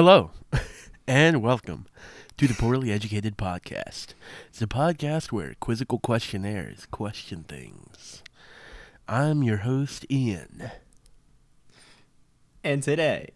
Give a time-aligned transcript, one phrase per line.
[0.00, 0.30] Hello,
[1.08, 1.86] and welcome
[2.36, 4.14] to the Poorly Educated Podcast.
[4.46, 8.22] It's a podcast where quizzical questionnaires question things.
[9.08, 10.70] I'm your host, Ian.
[12.62, 13.30] And today,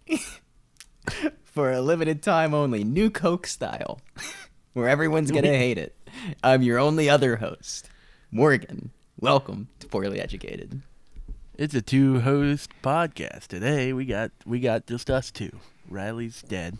[1.42, 4.00] for a limited time only, new Coke style,
[4.72, 5.96] where everyone's gonna hate it.
[6.44, 7.90] I'm your only other host,
[8.30, 8.92] Morgan.
[9.18, 10.82] Welcome to Poorly Educated.
[11.58, 13.48] It's a two-host podcast.
[13.48, 15.58] Today we got we got just us two.
[15.92, 16.78] Rylee's dead.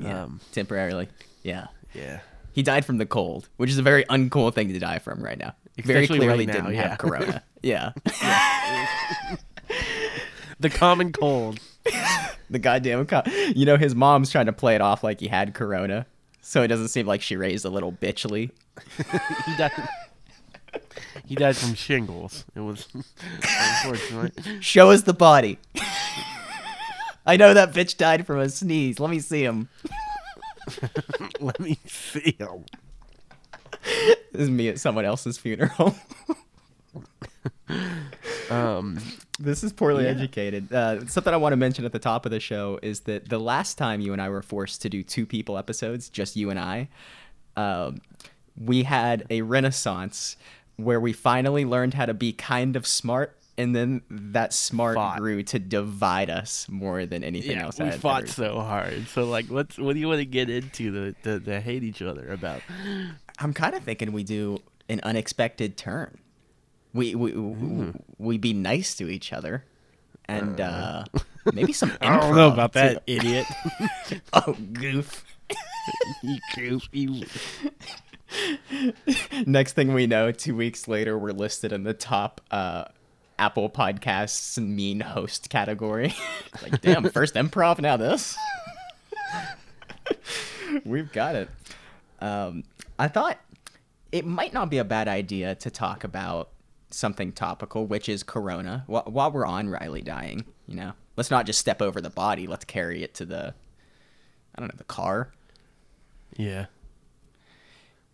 [0.00, 1.08] Yeah, Um, temporarily.
[1.42, 2.20] Yeah, yeah.
[2.52, 5.38] he died from the cold, which is a very uncool thing to die from right
[5.38, 5.54] now.
[5.82, 6.88] very clearly right now, didn't yeah.
[6.90, 7.42] have corona.
[7.62, 7.92] yeah,
[10.60, 11.58] The common cold.
[12.50, 13.04] the goddamn.
[13.06, 13.22] Co-
[13.54, 16.06] you know, his mom's trying to play it off like he had corona,
[16.40, 18.50] so it doesn't seem like she raised a little bitchly.
[19.46, 19.72] He died.
[21.26, 22.44] he died from shingles.
[22.54, 22.86] It was
[23.84, 24.62] unfortunate.
[24.64, 25.58] Show us the body.
[27.26, 28.98] I know that bitch died from a sneeze.
[28.98, 29.68] Let me see him.
[31.40, 32.64] Let me see him.
[34.32, 35.94] This is me at someone else's funeral.
[38.50, 38.98] Um,
[39.38, 40.10] this is poorly Yeah.
[40.10, 40.70] educated.
[40.70, 43.38] Uh, something I want to mention at the top of the show is that the
[43.38, 46.58] last time you and I were forced to do two people episodes, just you and
[46.58, 46.88] I,
[47.56, 48.02] um,
[48.62, 50.36] we had a renaissance
[50.76, 53.38] where we finally learned how to be kind of smart.
[53.62, 55.18] And then that smart Fought.
[55.18, 57.78] grew to divide us more than anything yeah, else.
[57.78, 59.06] we I had fought ever- so hard.
[59.08, 62.02] So like, what's what do you want to get into to, to, to hate each
[62.02, 62.60] other about?
[63.38, 66.18] I'm kind of thinking we do an unexpected turn.
[66.92, 67.32] We we
[68.18, 69.64] we be nice to each other,
[70.26, 71.04] and uh,
[71.54, 71.92] maybe some.
[72.00, 72.80] I don't know about too.
[72.80, 73.46] that, idiot.
[74.34, 75.24] Oh, goof!
[76.22, 77.24] you goof, you-
[79.46, 82.84] Next thing we know, two weeks later, we're listed in the top uh,
[83.38, 86.14] Apple Podcasts mean host category.
[86.62, 88.36] like, damn, first improv, now this.
[90.84, 91.48] We've got it.
[92.20, 92.64] Um,
[92.98, 93.38] I thought
[94.10, 96.50] it might not be a bad idea to talk about
[96.90, 98.84] something topical, which is Corona.
[98.86, 102.46] While, while we're on Rylee dying, you know, let's not just step over the body.
[102.46, 103.54] Let's carry it to the,
[104.54, 105.32] I don't know, the car.
[106.36, 106.66] yeah.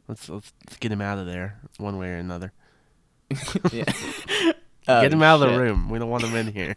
[0.06, 2.52] Let's, let's let's get him out of there one way or another.
[3.72, 3.92] Yeah.
[4.88, 5.90] Oh, get Oh, him out of the room.
[5.90, 6.74] We don't want him in here.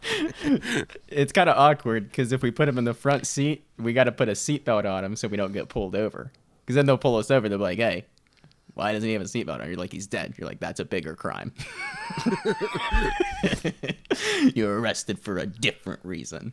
[1.08, 4.04] It's kind of awkward because if we put him in the front seat, we got
[4.04, 6.32] to put a seatbelt on him so we don't get pulled over.
[6.60, 7.48] Because then they'll pull us over.
[7.48, 8.04] They'll be like, "Hey,
[8.74, 10.84] why doesn't he have a seatbelt on?" You're like, "He's dead." You're like, "That's a
[10.84, 11.52] bigger crime."
[14.54, 16.52] You're arrested for a different reason.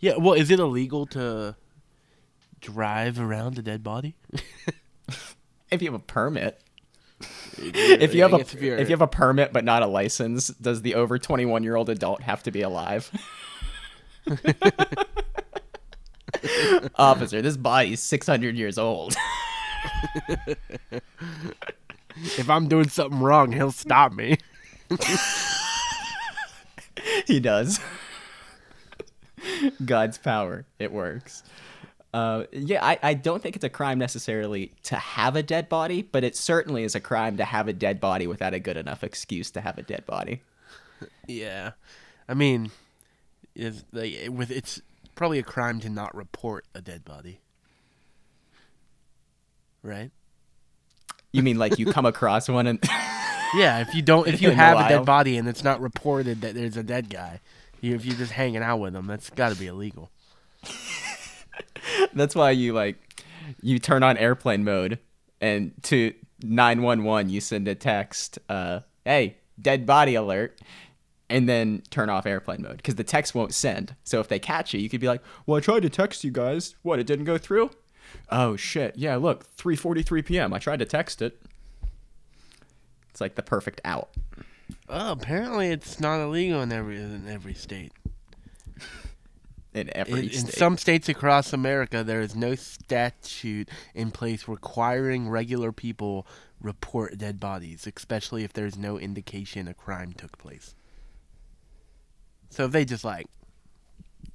[0.00, 0.16] yeah.
[0.16, 1.54] Well, is it illegal to
[2.60, 4.14] drive around a dead body?
[5.70, 6.60] If you have a permit,
[7.58, 10.82] if you have a if if you have a permit but not a license, does
[10.82, 13.10] the over 21 year old adult have to be alive?
[16.96, 19.14] Officer, this body's 600 years old.
[22.14, 24.38] if I'm doing something wrong, he'll stop me.
[27.26, 27.80] he does.
[29.84, 30.64] God's power.
[30.78, 31.42] It works.
[32.12, 36.02] Uh, yeah, I, I don't think it's a crime necessarily to have a dead body,
[36.02, 39.02] but it certainly is a crime to have a dead body without a good enough
[39.02, 40.42] excuse to have a dead body.
[41.26, 41.72] Yeah,
[42.28, 42.70] I mean,
[43.54, 44.80] is like with it's
[45.14, 47.40] probably a crime to not report a dead body,
[49.82, 50.10] right?
[51.32, 52.78] You mean like you come across one and
[53.54, 56.54] Yeah, if you don't, if you have a dead body and it's not reported that
[56.54, 57.40] there's a dead guy,
[57.80, 60.10] you, if you're just hanging out with them, that's got to be illegal.
[62.14, 63.24] that's why you like
[63.60, 64.98] you turn on airplane mode
[65.40, 70.60] and to 911 you send a text uh hey dead body alert
[71.28, 73.96] and then turn off airplane mode because the text won't send.
[74.04, 76.30] So if they catch you you could be like well i tried to text you
[76.30, 76.74] guys.
[76.82, 77.70] What it didn't go through?
[78.30, 78.96] Oh shit.
[78.96, 80.52] Yeah look 3:43 p.m.
[80.52, 81.40] i tried to text it.
[83.10, 84.10] It's like the perfect out.
[84.88, 87.92] Oh, apparently it's not illegal in every in every state.
[89.74, 94.48] In In, every in state some states across America, there is no statute in place
[94.48, 96.26] requiring regular people
[96.60, 100.74] report dead bodies, especially if there's no indication a crime took place.
[102.50, 103.26] So if they just like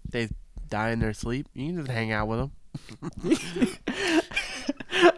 [0.09, 0.29] they
[0.69, 2.51] die in their sleep, you can just hang out with them.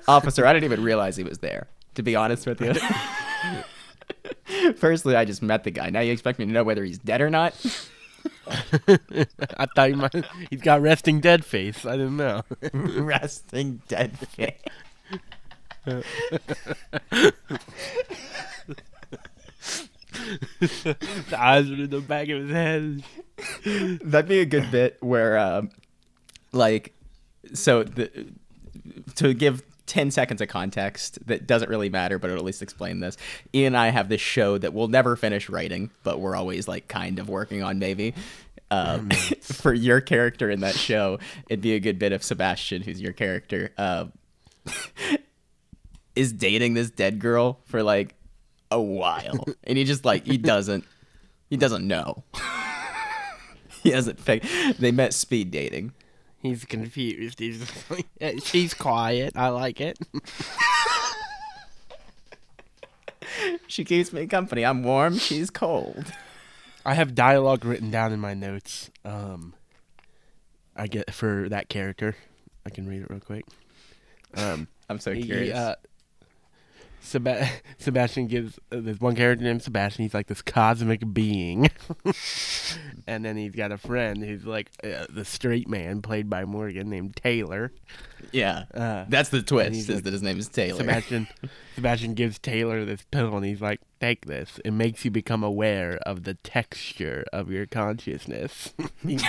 [0.08, 2.74] officer i didn't even realize he was there to be honest with you
[4.74, 7.22] firstly i just met the guy now you expect me to know whether he's dead
[7.22, 7.54] or not
[9.58, 11.86] I thought he might, he's got resting dead face.
[11.86, 12.42] I didn't know.
[12.74, 14.54] resting dead face
[15.86, 16.04] the
[21.38, 23.04] eyes are in the back of his head.
[24.02, 25.70] That'd be a good bit where um,
[26.52, 26.94] like
[27.54, 28.34] so the
[29.16, 33.00] to give 10 seconds of context that doesn't really matter but it'll at least explain
[33.00, 33.18] this.
[33.54, 36.88] Ian and i have this show that we'll never finish writing but we're always like
[36.88, 38.14] kind of working on maybe.
[38.72, 39.10] Um,
[39.42, 41.18] for your character in that show
[41.50, 44.06] it'd be a good bit of sebastian who's your character uh,
[46.16, 48.16] is dating this dead girl for like
[48.72, 49.46] a while.
[49.64, 50.84] And he just like he doesn't
[51.50, 52.24] he doesn't know.
[53.84, 54.46] He hasn't fig-
[54.78, 55.94] they met speed dating
[56.42, 57.40] He's confused.
[57.40, 59.34] He's like, "Yeah, she's quiet.
[59.36, 60.00] I like it.
[63.68, 66.12] she keeps me company i'm warm she's cold
[66.86, 68.90] I have dialogue written down in my notes.
[69.04, 69.54] Um,
[70.76, 72.16] I get for that character.
[72.66, 73.46] I can read it real quick.
[74.36, 75.76] Um, i'm so he- curious uh,
[77.02, 77.48] Seba-
[77.78, 80.04] Sebastian gives uh, there's one character named Sebastian.
[80.04, 81.70] He's like this cosmic being,
[83.08, 86.90] and then he's got a friend who's like uh, the straight man played by Morgan
[86.90, 87.72] named Taylor.
[88.32, 91.28] yeah Uh, that's the twist is like- that his name is taylor Sebastian
[91.76, 94.60] Sebastian gives Taylor this pill and he's like, Take this.
[94.66, 98.74] It makes you become aware of the texture of your consciousness.
[99.04, 99.22] Like,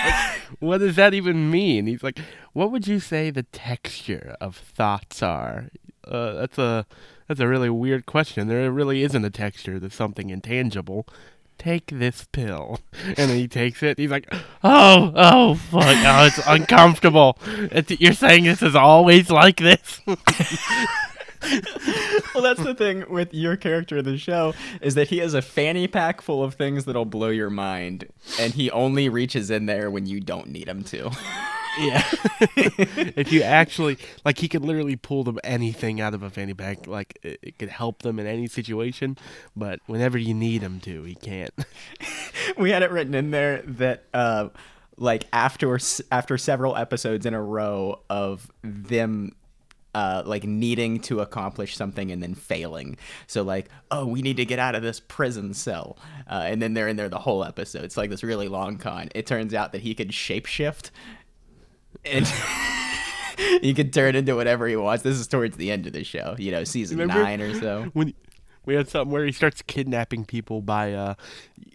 [0.59, 1.87] what does that even mean?
[1.87, 2.19] He's like,
[2.53, 5.69] What would you say the texture of thoughts are?
[6.05, 6.85] Uh, that's a
[7.31, 8.49] that's a really weird question.
[8.49, 9.79] There really isn't a texture.
[9.79, 11.07] There's something intangible.
[11.57, 13.97] Take this pill, and then he takes it.
[13.97, 14.27] He's like,
[14.65, 15.81] "Oh, oh, fuck!
[15.85, 17.37] Oh, it's uncomfortable.
[17.47, 20.01] It's, you're saying this is always like this?"
[22.35, 25.41] well that's the thing with your character in the show is that he has a
[25.41, 28.05] fanny pack full of things that'll blow your mind
[28.39, 31.09] and he only reaches in there when you don't need him to
[31.79, 32.03] Yeah.
[32.57, 36.87] if you actually like, he could literally pull them anything out of a fanny pack.
[36.87, 39.17] Like it, it could help them in any situation,
[39.55, 41.53] but whenever you need him to, he can't.
[42.57, 44.49] we had it written in there that uh
[44.97, 45.79] like after
[46.11, 49.35] after several episodes in a row of them
[49.93, 52.97] uh, like needing to accomplish something and then failing.
[53.27, 55.97] So like, oh, we need to get out of this prison cell,
[56.29, 57.83] uh, and then they're in there the whole episode.
[57.83, 59.09] It's like this really long con.
[59.13, 60.91] It turns out that he could shapeshift,
[62.05, 62.27] and
[63.61, 65.03] he can turn into whatever he wants.
[65.03, 67.23] This is towards the end of the show, you know, season Remember?
[67.23, 67.83] nine or so.
[67.93, 68.13] when
[68.65, 71.13] we had something where he starts kidnapping people by uh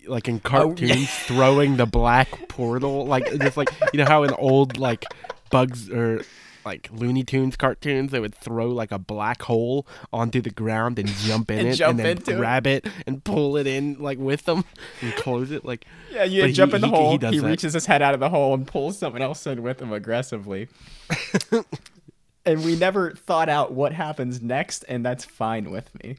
[0.06, 1.06] like in Oh, cartoons yeah.
[1.06, 5.04] throwing the black portal like just like you know how in old like
[5.50, 6.22] bugs or
[6.66, 11.08] like Looney Tunes cartoons they would throw like a black hole onto the ground and
[11.08, 12.36] jump in And it jump and then into it.
[12.36, 12.86] grab it.
[13.06, 14.64] and pull it in like with them
[15.00, 17.10] and close it like Yeah, you jump he- in the he- he hole.
[17.12, 17.42] He, that.
[17.42, 20.68] reaches his head out of the hole and pulls someone else in with him aggressively.
[22.44, 26.16] and we never thought out what happens next, and that's fine with me.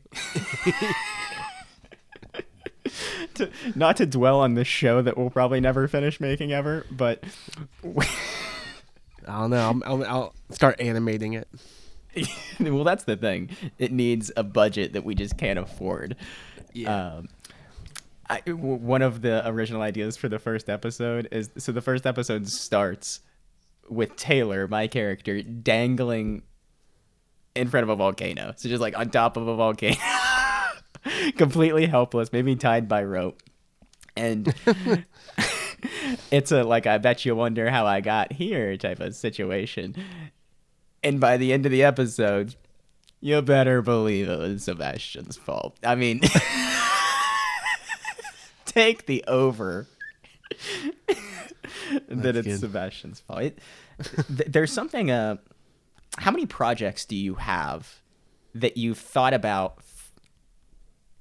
[3.36, 7.24] to, not to dwell on this show that we'll probably never finish making ever, but
[9.28, 9.70] I don't know.
[9.70, 11.48] I'm, I'm, I'll start animating it.
[12.60, 13.50] well, that's the thing.
[13.78, 16.16] It needs a budget that we just can't afford.
[16.74, 17.16] Yeah.
[17.16, 17.30] Um,
[18.30, 22.06] I, w- one of the original ideas for the first episode is so the first
[22.06, 23.22] episode starts
[23.90, 26.44] with Taylor, my character, dangling
[27.56, 28.54] in front of a volcano.
[28.58, 29.98] So just like on top of a volcano,
[31.38, 33.42] completely helpless, maybe tied by rope.
[34.16, 34.54] And
[36.32, 39.96] it's a like I bet you wonder how I got here type of situation.
[41.04, 42.56] And by the end of the episode,
[43.22, 45.78] you better believe it was Sebastian's fault.
[45.84, 46.20] I mean,
[48.66, 49.88] take the over
[52.10, 52.60] that it's good.
[52.60, 53.42] Sebastian's fault.
[53.42, 53.60] It,
[54.28, 55.12] th- there's something.
[55.12, 55.38] Uh,
[56.18, 58.02] how many projects do you have
[58.56, 60.12] that you've thought about f-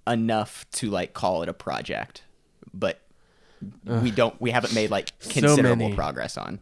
[0.06, 2.22] enough to like call it a project,
[2.72, 3.00] but
[3.84, 5.94] we don't, we haven't made like considerable many.
[5.94, 6.60] progress on?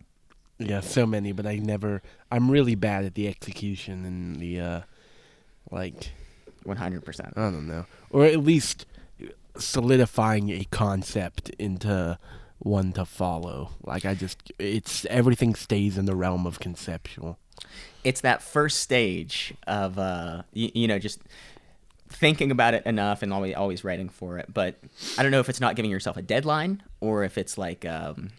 [0.59, 2.03] Yeah, so many, but I never.
[2.31, 4.81] I'm really bad at the execution and the, uh,
[5.71, 6.13] like,
[6.63, 7.35] One hundred percent.
[7.37, 8.87] I don't know, or at least
[9.59, 12.19] solidifying a concept into
[12.59, 13.71] one to follow.
[13.83, 17.39] Like, I just, it's everything stays in the realm of conceptual.
[18.03, 21.21] it's that first stage of uh you, you know just
[22.09, 24.77] thinking about it enough and always always writing for it but
[25.19, 28.31] i don't know if it's not giving yourself a deadline or if it's like um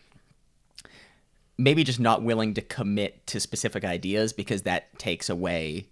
[1.58, 5.88] maybe just not willing to commit to specific ideas because that takes away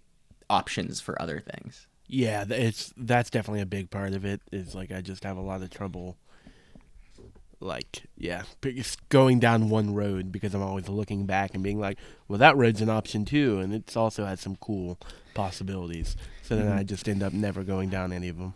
[0.48, 4.42] options for other things Yeah, it's that's definitely a big part of it.
[4.52, 6.16] Is like I just have a lot of trouble.
[7.60, 8.42] Like, yeah,
[9.08, 11.96] going down one road because I'm always looking back and being like,
[12.28, 14.98] well, that road's an option too, and it's also has some cool
[15.32, 16.14] possibilities.
[16.44, 16.78] So then mm-hmm.
[16.78, 18.54] I just end up never going down any of them.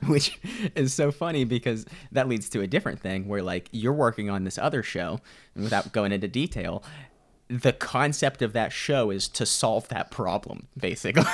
[0.06, 0.38] which
[0.76, 4.44] is so funny because that leads to a different thing where like you're working on
[4.44, 5.18] this other show
[5.56, 6.84] and without going into detail
[7.48, 11.24] the concept of that show is to solve that problem, basically.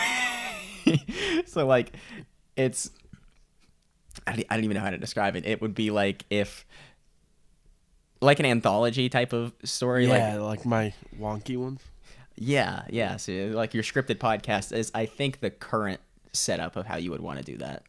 [1.47, 1.97] so like,
[2.57, 2.91] it's
[4.27, 5.45] I don't, I don't even know how to describe it.
[5.45, 6.65] It would be like if
[8.21, 11.81] like an anthology type of story, like Yeah, like my wonky ones.
[12.37, 13.17] Yeah, yeah.
[13.17, 16.01] So like your scripted podcast is, I think, the current
[16.33, 17.83] setup of how you would want to do that.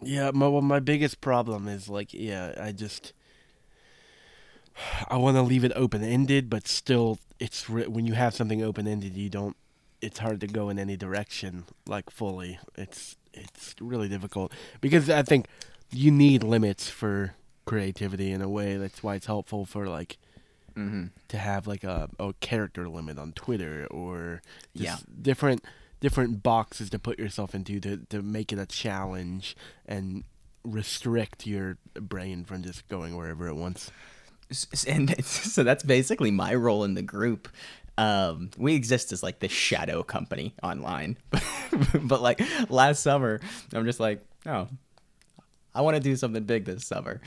[0.00, 3.12] Yeah, my well, my biggest problem is like, yeah, I just
[5.08, 8.86] I want to leave it open ended, but still, it's when you have something open
[8.86, 9.56] ended, you don't.
[10.00, 12.58] It's hard to go in any direction like fully.
[12.76, 15.46] It's it's really difficult because I think
[15.90, 18.76] you need limits for creativity in a way.
[18.76, 20.16] That's why it's helpful for like
[20.78, 21.04] Mm-hmm.
[21.28, 24.40] to have like a, a character limit on Twitter or
[24.74, 24.96] Yeah.
[25.20, 25.64] different
[26.00, 29.56] different boxes to put yourself into to, to make it a challenge
[29.86, 30.22] and
[30.64, 33.90] restrict your brain from just going wherever it wants.
[34.86, 37.48] And so that's basically my role in the group.
[37.96, 41.16] Um, we exist as like the shadow company online,
[42.04, 43.40] but like last summer,
[43.74, 44.68] I'm just like, oh,
[45.78, 47.20] I want to do something big this summer,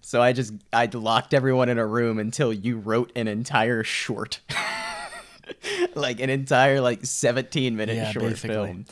[0.00, 4.40] so I just I locked everyone in a room until you wrote an entire short,
[5.94, 8.54] like an entire like 17 minute Yeah, short basically.
[8.56, 8.84] film.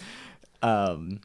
[0.62, 1.20] Um,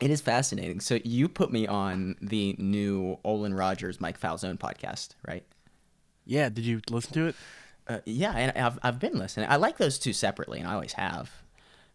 [0.00, 0.80] it is fascinating.
[0.80, 5.44] So you put me on the new Olan Rogers Mike Falzone podcast, right?
[6.24, 7.36] Yeah, did you listen to it?
[7.86, 9.48] Uh, yeah, and I've I've been listening.
[9.48, 11.30] I like those two separately, and I always have.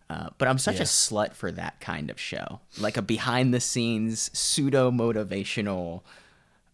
[0.09, 0.81] Uh, but I'm such Yeah.
[0.83, 6.01] a slut for that kind of show, like a behind the scenes pseudo motivational.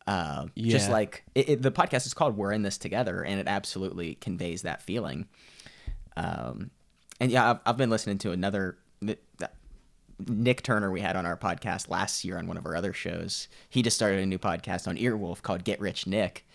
[0.07, 3.47] Uh, Just like it, it, the podcast is called "We're in This Together," and it
[3.47, 5.27] absolutely conveys that feeling.
[6.17, 6.71] Um,
[7.19, 8.77] and yeah, I've, I've been listening to another
[10.27, 13.47] Nick Turner we had on our podcast last year on one of our other shows.
[13.69, 16.45] He just started a new podcast on Earwolf called Get Rich Nick.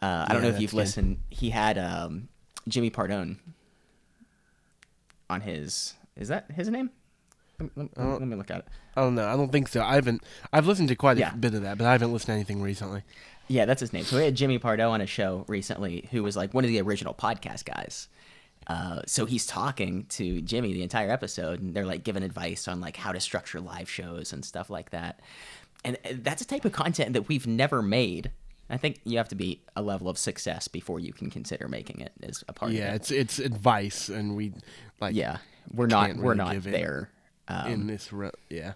[0.00, 0.76] Uh, I don't know if you've good.
[0.78, 1.18] listened.
[1.28, 2.28] He had um,
[2.68, 3.36] Jimmy Pardone
[5.30, 5.94] on his.
[6.16, 6.90] Is that his name?
[7.60, 8.68] Let, let- Uh, let me look at it.
[8.96, 9.26] I don't know.
[9.28, 9.82] I don't think so.
[9.82, 10.22] I haven't.
[10.52, 11.34] I've listened to quite a Yeah.
[11.34, 13.02] bit of that, but I haven't listened to anything recently.
[13.48, 14.04] Yeah, that's his name.
[14.04, 16.80] So we had Jimmy Pardo on a show recently, who was like one of the
[16.80, 18.08] original podcast guys.
[18.66, 22.80] Uh, so he's talking to Jimmy the entire episode, and they're like giving advice on
[22.80, 25.20] like how to structure live shows and stuff like that.
[25.84, 28.32] And uh, that's a type of content that we've never made.
[28.68, 32.00] I think you have to be a level of success before you can consider making
[32.00, 32.96] it as a part Yeah, of it.
[32.96, 34.52] it's it's advice, and we
[35.00, 35.38] like yeah,
[35.72, 37.10] we're not can't we're not there.
[37.48, 38.12] Um, in this.
[38.12, 38.72] Re- yeah,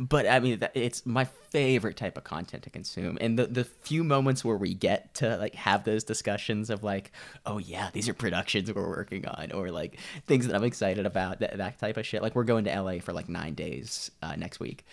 [0.00, 3.16] but I mean, it's my favorite type of content to consume.
[3.20, 7.12] And the the few moments where we get to like have those discussions of like,
[7.46, 11.38] oh yeah, these are productions we're working on, or like things that I'm excited about,
[11.40, 12.22] that that type of shit.
[12.22, 14.84] Like we're going to LA for like nine days uh, next week.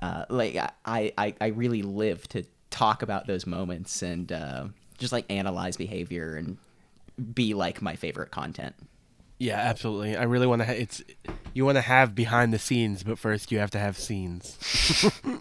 [0.00, 2.44] Uh, like I, I I really live to
[2.74, 4.66] talk about those moments and uh,
[4.98, 6.58] just like analyze behavior and
[7.34, 8.74] be like my favorite content.
[9.38, 10.16] yeah, absolutely.
[10.16, 10.66] I really want to.
[10.66, 11.02] Ha- it's
[11.54, 14.58] you want to have behind the scenes, but first you have to have scenes.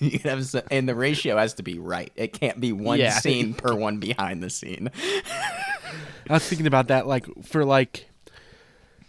[0.00, 2.10] You have s- and the ratio has to be right.
[2.16, 3.10] It can't be one Yeah.
[3.20, 4.90] scene per one behind the scene.
[6.28, 8.10] I was thinking about that, like for like,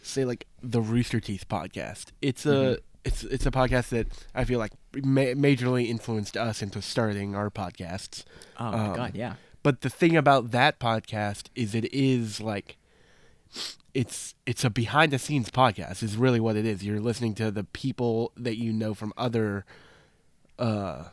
[0.04, 2.12] say like the Rooster Teeth podcast.
[2.22, 2.74] It's a Mm-hmm.
[3.06, 7.50] it's it's a podcast that I feel like ma- majorly influenced us into starting our
[7.50, 8.24] podcasts.
[8.60, 9.36] Oh my Um, god, yeah.
[9.64, 12.78] But the thing about that podcast is it is like
[13.94, 16.84] it's it's a behind the scenes podcast is really what it is.
[16.84, 19.66] You're listening to the people that you know from other
[20.60, 21.06] uh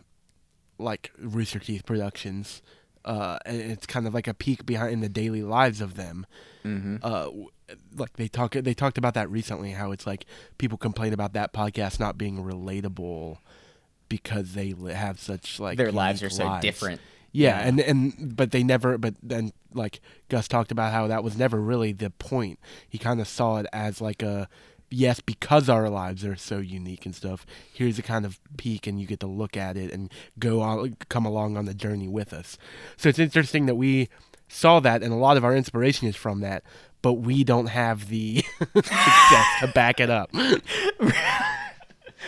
[0.78, 2.62] like Rooster Teeth productions.
[3.02, 6.26] Uh, and it's kind of like a peek behind in the daily lives of them.
[6.64, 6.96] Mm-hmm.
[7.02, 7.28] Uh,
[7.96, 9.70] like they talk, they talked about that recently.
[9.72, 10.26] How it's like
[10.58, 13.38] people complain about that podcast not being relatable
[14.11, 16.62] because they have such like Their lives are so lives.
[16.62, 17.00] different.
[17.33, 17.69] Yeah, Yeah.
[17.69, 18.99] and and but they never.
[18.99, 22.59] But then like Gus talked about how that was never really the point.
[22.88, 24.49] He kind of saw it as like a
[24.90, 27.47] yes because our lives are so unique and stuff.
[27.73, 30.97] Here's a kind of peek, and you get to look at it and go on,
[31.09, 32.59] come along on the journey with us.
[32.97, 34.09] So it's interesting that we
[34.49, 36.64] saw that, and a lot of our inspiration is from that.
[37.02, 40.31] But we don't have the success to back it up.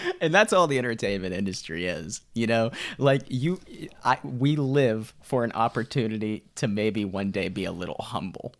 [0.21, 2.71] And that's all the entertainment industry is, you know?
[2.99, 3.61] Like you
[4.04, 8.54] I we live for an opportunity to maybe one day be a little humble.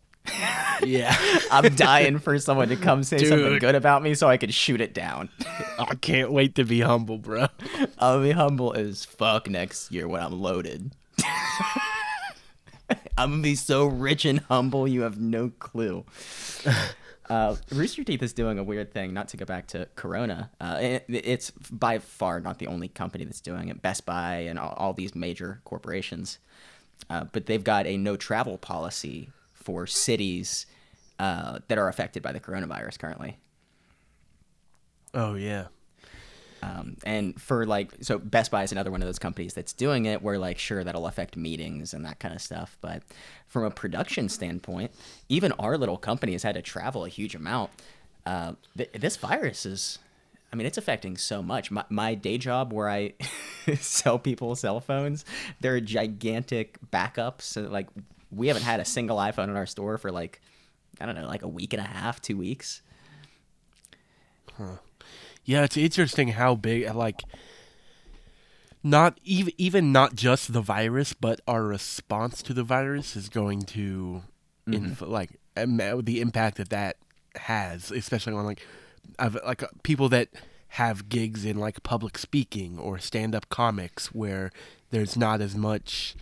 [0.83, 1.17] yeah,
[1.51, 4.81] I'm dying for someone to come say something good about me so I can shoot
[4.81, 5.29] it down.
[5.79, 7.47] I can't wait to be humble, bro.
[7.99, 10.93] I'll be humble as fuck next year when I'm loaded.
[13.17, 16.05] I'm gonna be so rich and humble, you have no clue.
[17.31, 19.15] Uh, Rooster Teeth is doing a weird thing.
[19.15, 23.25] Not to go back to Corona, uh, it, it's by far not the only company
[23.25, 23.81] that's doing it.
[23.81, 26.39] Best Buy and all, all these major corporations,
[27.09, 30.67] uh, but they've got a no travel policy for cities
[31.19, 33.39] uh, that are affected by the coronavirus currently.
[35.15, 35.67] Oh yeah.
[36.63, 40.07] Um, and for like, so Best Buy is another one of those companies that's doing
[40.07, 40.23] it.
[40.23, 42.77] Where like, sure, that'll affect meetings and that kind of stuff.
[42.81, 43.03] But
[43.49, 44.93] from a production standpoint,
[45.29, 47.71] even our little company has had to travel a huge amount.
[48.25, 49.99] Uh, th- this virus is,
[50.53, 51.73] I mean, it's affecting so much.
[51.73, 53.15] My, my day job, where I
[53.81, 55.25] sell people cell phones,
[55.61, 57.43] they're gigantic backups.
[57.43, 57.89] So like,
[58.31, 60.41] we haven't had a single iPhone in our store for like,
[61.01, 62.83] I don't know, like a week and a half, two weeks.
[65.45, 67.23] Yeah, it's interesting how big like
[68.83, 73.63] not even even not just the virus, but our response to the virus is going
[73.63, 74.23] to
[74.69, 74.75] mm-hmm.
[74.75, 76.97] inf- like the impact that that
[77.37, 78.67] has, especially on like
[79.19, 80.29] I've, like people that
[80.69, 84.51] have gigs in like public speaking or stand up comics where
[84.91, 86.15] there's not as much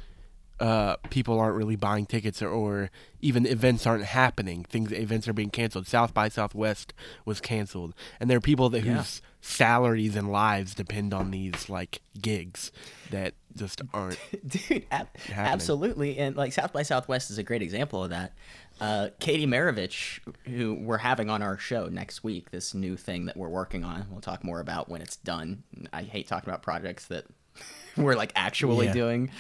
[0.61, 2.91] uh, people aren't really buying tickets or, or
[3.21, 4.65] even events aren't happening.
[4.65, 5.87] Things events are being canceled.
[5.87, 6.93] South by Southwest
[7.25, 8.99] was canceled, and there are people that Yeah.
[8.99, 12.71] whose salaries and lives depend on these like gigs
[13.11, 14.19] that just aren't.
[14.47, 18.35] dude ab- absolutely and like south by southwest is a great example of that
[18.83, 23.37] uh, katie marovitch who we're having on our show next week this new thing that
[23.37, 27.07] we're working on we'll talk more about when it's done i hate talking about projects
[27.07, 27.25] that
[27.97, 28.93] we're like actually Yeah.
[28.93, 29.31] doing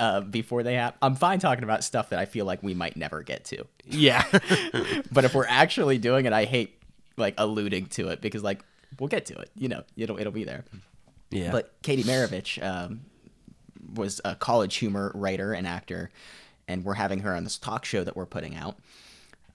[0.00, 2.96] uh, before they happen i'm fine talking about stuff that i feel like we might
[2.96, 4.24] never get to Yeah,
[5.12, 6.80] but if we're actually doing it i hate
[7.16, 8.64] like alluding to it because like
[8.98, 10.64] we'll get to it you know it'll it'll be there
[11.34, 11.50] yeah.
[11.50, 13.00] but Katie Marovitch um,
[13.94, 16.10] was a college humor writer and actor,
[16.68, 18.76] and we're having her on this talk show that we're putting out.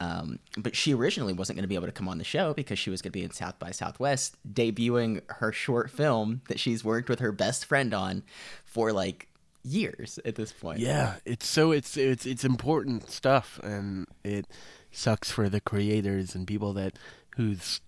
[0.01, 2.79] Um, but she originally wasn't going to be able to come on the show because
[2.79, 6.85] she was going to be in South by Southwest debuting her short film that she's
[6.85, 8.23] worked with her best friend on
[8.63, 9.27] for like
[9.63, 10.79] years at this point.
[10.79, 14.45] Yeah, it's so it's it's it's important stuff, and it
[14.91, 16.97] sucks for the creators and people that
[17.35, 17.81] whose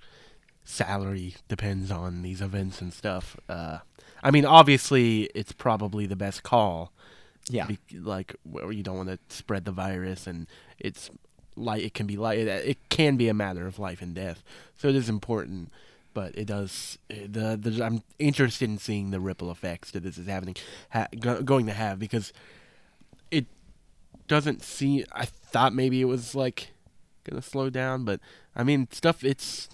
[0.64, 3.38] salary depends on these events and stuff.
[3.50, 3.79] Uh,
[4.24, 6.92] I mean, obviously, it's probably the best call.
[7.50, 7.66] Yeah.
[7.66, 10.48] be, like where you don't want to spread the virus, and
[10.79, 11.10] it's
[11.55, 14.44] like it can be like it, it can be a matter of life and death.
[14.77, 15.72] So it is important.
[16.13, 16.97] But it does.
[17.09, 20.55] The, the I'm interested in seeing the ripple effects that this is happening,
[20.91, 22.33] ha, go, going to have because
[23.29, 23.45] it
[24.27, 25.05] doesn't seem.
[25.11, 26.74] I thought maybe it was like
[27.24, 28.19] gonna slow down, but
[28.55, 29.24] I mean, stuff.
[29.24, 29.69] It's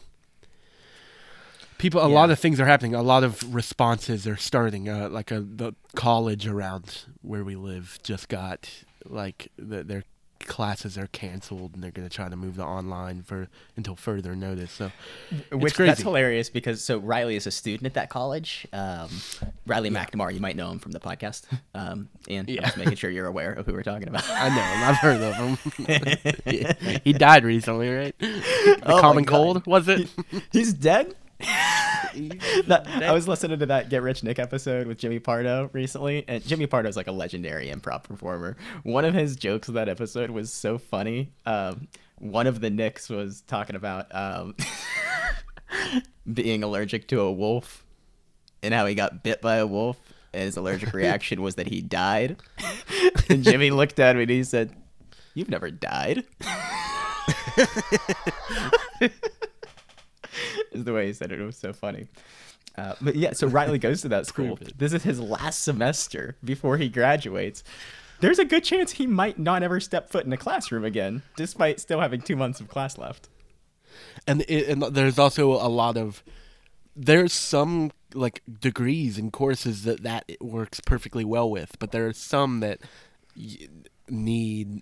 [1.78, 2.04] people.
[2.04, 2.93] A lot of things are happening.
[2.93, 4.89] A lot of responses are starting.
[4.89, 8.69] Uh, like a the college around where we live just got
[9.06, 10.04] like the, their
[10.48, 14.72] classes are canceled, and they're gonna try to move to online for until further notice.
[14.72, 14.92] So,
[15.52, 15.90] Which crazy.
[15.90, 18.66] that's hilarious because so Rylee is a student at that college.
[18.74, 19.10] Um,
[19.68, 21.44] Rylee McNamara, you might know him from the podcast.
[21.76, 22.62] Um, and Yeah.
[22.62, 24.24] just making sure you're aware of who we're talking about.
[24.30, 24.84] I know him.
[24.84, 26.38] I've heard of him.
[26.46, 28.16] he, he died recently, right?
[28.20, 30.10] The Oh common cold was it?
[30.52, 31.16] He's dead.
[32.68, 36.44] That- I was listening to that Get Rich Nick episode with Jimmy Pardo recently, and
[36.46, 38.58] Jimmy Pardo is like a legendary improv performer.
[38.84, 41.32] One of his jokes in that episode was so funny.
[41.46, 41.88] Um,
[42.20, 44.56] one of the Nicks was talking about um,
[46.34, 47.86] being allergic to a wolf
[48.64, 49.98] and how he got bit by a wolf,
[50.34, 52.38] and his allergic reaction was that he died.
[53.30, 54.76] and Jimmy looked at me and he said,
[55.36, 56.24] "You've never died."
[60.78, 61.40] Is the way he said it.
[61.40, 62.08] It was so funny.
[62.78, 64.58] Uh, but yeah, so Rylee goes to that school.
[64.78, 67.63] This is his last semester before he graduates.
[68.20, 71.80] There's a good chance he might not ever step foot in a classroom again, despite
[71.80, 73.30] still having two months of class left.
[74.28, 76.24] and it, and there's also a lot of
[76.96, 82.08] there's some like degrees and courses that that it works perfectly well with, but there
[82.08, 82.80] are some that
[83.36, 83.68] y-
[84.10, 84.82] need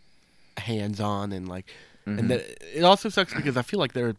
[0.57, 1.65] hands on and like
[2.05, 2.41] and that
[2.77, 4.13] it also sucks because I feel like there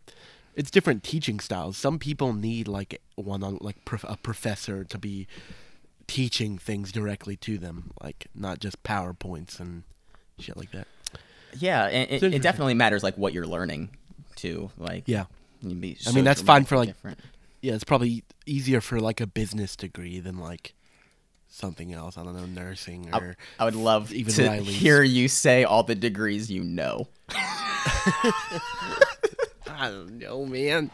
[0.57, 1.77] it's different teaching styles.
[1.77, 5.27] Some people need like one on like prof- a professor to be
[6.07, 9.83] teaching things directly to them, like not just powerpoints and
[10.38, 10.87] shit like that.
[11.59, 13.90] Yeah, and it, it definitely matters like what you're learning
[14.35, 14.71] too.
[14.79, 15.27] Like Yeah.
[15.62, 17.21] be I mean, that's fine for, like, different.
[17.61, 20.75] Yeah, it's probably easier for like a business degree than like
[21.49, 22.16] something else.
[22.16, 24.69] I don't know, nursing I, or I would love even to Rylee's.
[24.75, 27.09] hear you say all the degrees you know.
[29.77, 30.91] I don't know, man.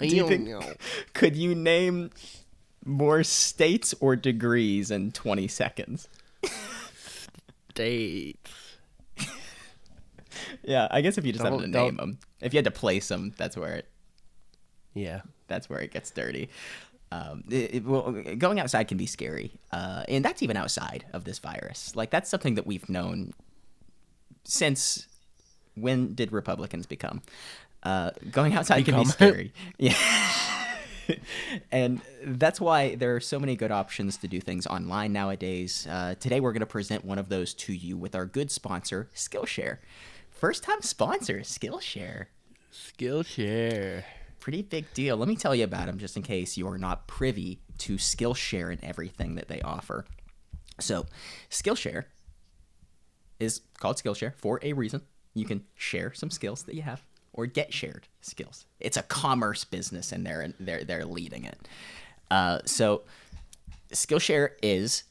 [0.00, 0.74] I Do you don't think- know.
[1.12, 2.10] Could you name
[2.84, 6.08] more states or degrees in 20 seconds?
[7.74, 8.50] Dates.
[10.64, 12.64] Yeah, I guess if you just Don't- had to don't- name them, if you had
[12.64, 13.88] to place them, that's where it
[14.94, 15.22] Yeah.
[15.48, 16.48] that's where it gets dirty.
[17.10, 21.24] Um, it, it- well, going outside can be scary, uh, and that's even outside of
[21.24, 21.94] this virus.
[21.96, 23.34] Like that's something that we've known
[24.44, 25.06] since
[25.74, 27.22] when did Republicans become?
[27.82, 29.52] Uh, going outside can be scary.
[29.78, 29.96] Yeah.
[31.72, 35.86] and that's why there are so many good options to do things online nowadays.
[35.90, 39.08] Uh, today, we're going to present one of those to you with our good sponsor,
[39.14, 39.78] Skillshare.
[40.30, 42.26] First time sponsor, Skillshare.
[42.72, 44.04] Skillshare.
[44.40, 45.16] Pretty big deal.
[45.16, 48.70] Let me tell you about them just in case you are not privy to Skillshare
[48.72, 50.04] and everything that they offer.
[50.80, 51.06] So,
[51.50, 52.04] Skillshare
[53.38, 55.02] is called Skillshare for a reason.
[55.34, 58.66] You can share some skills that you have or get shared skills.
[58.80, 61.68] It's a commerce business and they're they're they're leading it.
[62.30, 63.02] Uh, so
[63.92, 65.04] Skillshare is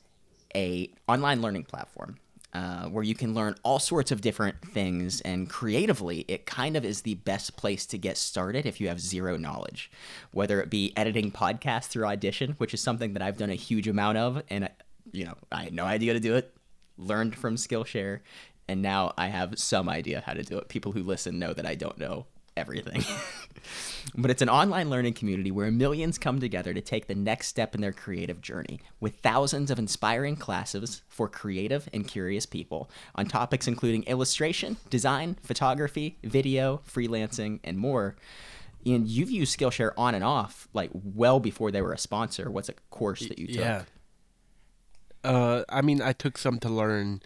[0.55, 2.17] a online learning platform
[2.53, 6.83] uh, where you can learn all sorts of different things and creatively it kind of
[6.83, 9.89] is the best place to get started if you have zero knowledge
[10.31, 13.87] whether it be editing podcasts through audition which is something that i've done a huge
[13.87, 14.69] amount of and
[15.13, 16.53] you know i had no idea to do it
[16.97, 18.19] learned from skillshare
[18.71, 21.65] and now i have some idea how to do it people who listen know that
[21.65, 22.25] i don't know
[22.57, 23.03] everything
[24.15, 27.73] but it's an online learning community where millions come together to take the next step
[27.73, 33.25] in their creative journey with thousands of inspiring classes for creative and curious people on
[33.25, 38.15] topics including illustration, design, photography, video, freelancing, and more.
[38.85, 42.49] And you've used Skillshare on and off, like well before they were a sponsor.
[42.49, 43.57] What's a course that you took?
[43.57, 43.83] Yeah.
[45.23, 47.21] Uh, I mean, I took some to learn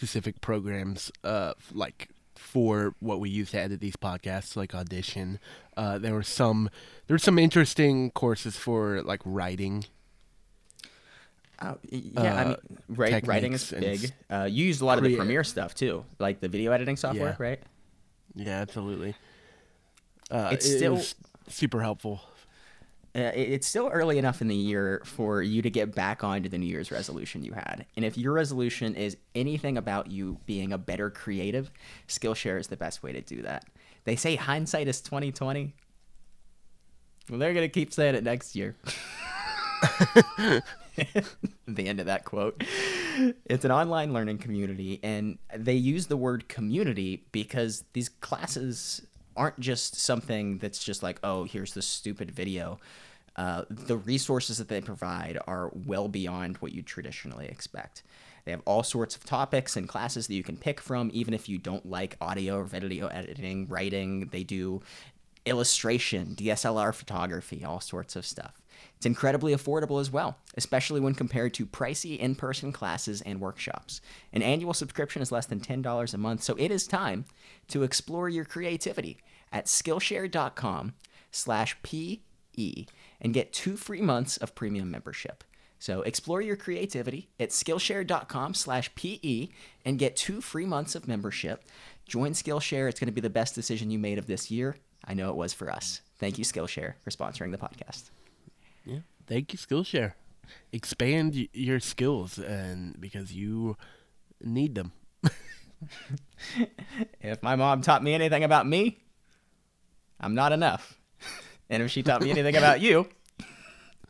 [0.00, 5.38] specific programs, uh, like for what we use to edit these podcasts, like Audition.
[5.74, 6.68] Uh, there were some,
[7.06, 9.86] there were some interesting courses for like writing.
[11.58, 12.56] Uh, y- yeah, I Uh, mean,
[12.88, 14.12] write, writing is big.
[14.30, 17.30] Uh, you used a lot of the Premiere stuff too, like the video editing software,
[17.38, 17.46] Yeah.
[17.48, 17.60] right?
[18.34, 19.14] Yeah, absolutely.
[20.30, 21.02] Uh, It's it- it still-
[21.48, 22.20] super helpful.
[23.16, 26.58] Uh, it's still early enough in the year for you to get back onto the
[26.58, 27.86] New Year's resolution you had.
[27.96, 31.70] And if your resolution is anything about you being a better creative,
[32.08, 33.64] Skillshare is the best way to do that.
[34.04, 35.74] They say hindsight is twenty twenty.
[37.30, 38.76] Well, they're gonna keep saying it next year.
[41.66, 42.62] the end of that quote.
[43.46, 49.02] It's an online learning community, and they use the word community because these classes
[49.36, 52.78] aren't just something that's just like, oh, here's this stupid video.
[53.36, 58.02] Uh, the resources that they provide are well beyond what you traditionally expect.
[58.44, 61.48] They have all sorts of topics and classes that you can pick from, even if
[61.48, 64.28] you don't like audio or video editing, writing.
[64.32, 64.82] They do
[65.44, 68.60] illustration, DSLR photography, all sorts of stuff.
[68.96, 74.00] It's incredibly affordable as well, especially when compared to pricey in person classes and workshops.
[74.32, 77.24] An annual subscription is less than $10 a month, so it is time
[77.68, 79.18] to explore your creativity
[79.52, 80.94] at skillshare.com
[81.30, 82.84] slash PE
[83.20, 85.44] and get two free months of premium membership.
[85.78, 89.48] So explore your creativity at skillshare.com slash PE
[89.84, 91.64] and get two free months of membership.
[92.06, 92.88] Join Skillshare.
[92.88, 94.76] It's going to be the best decision you made of this year.
[95.04, 96.00] I know it was for us.
[96.18, 98.10] Thank you, Skillshare, for sponsoring the podcast.
[98.84, 99.00] Yeah.
[99.26, 100.14] Thank you, Skillshare.
[100.72, 103.76] Expand your skills, and because you
[104.40, 104.92] need them.
[107.20, 108.98] If my mom taught me anything about me,
[110.20, 110.98] I'm not enough.
[111.68, 113.08] And if she taught me anything about you,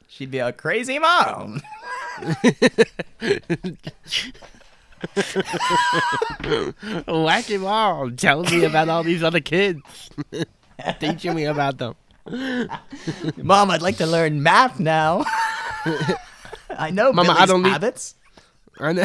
[0.09, 1.63] she'd be a crazy mom.
[7.07, 9.81] Wacky mom, Tell me about all these other kids,
[11.01, 11.95] teaching me about them.
[13.37, 15.25] Mom, I'd like to learn math now.
[16.71, 18.15] I know Mama, I don't need- habits.
[18.79, 19.05] I know.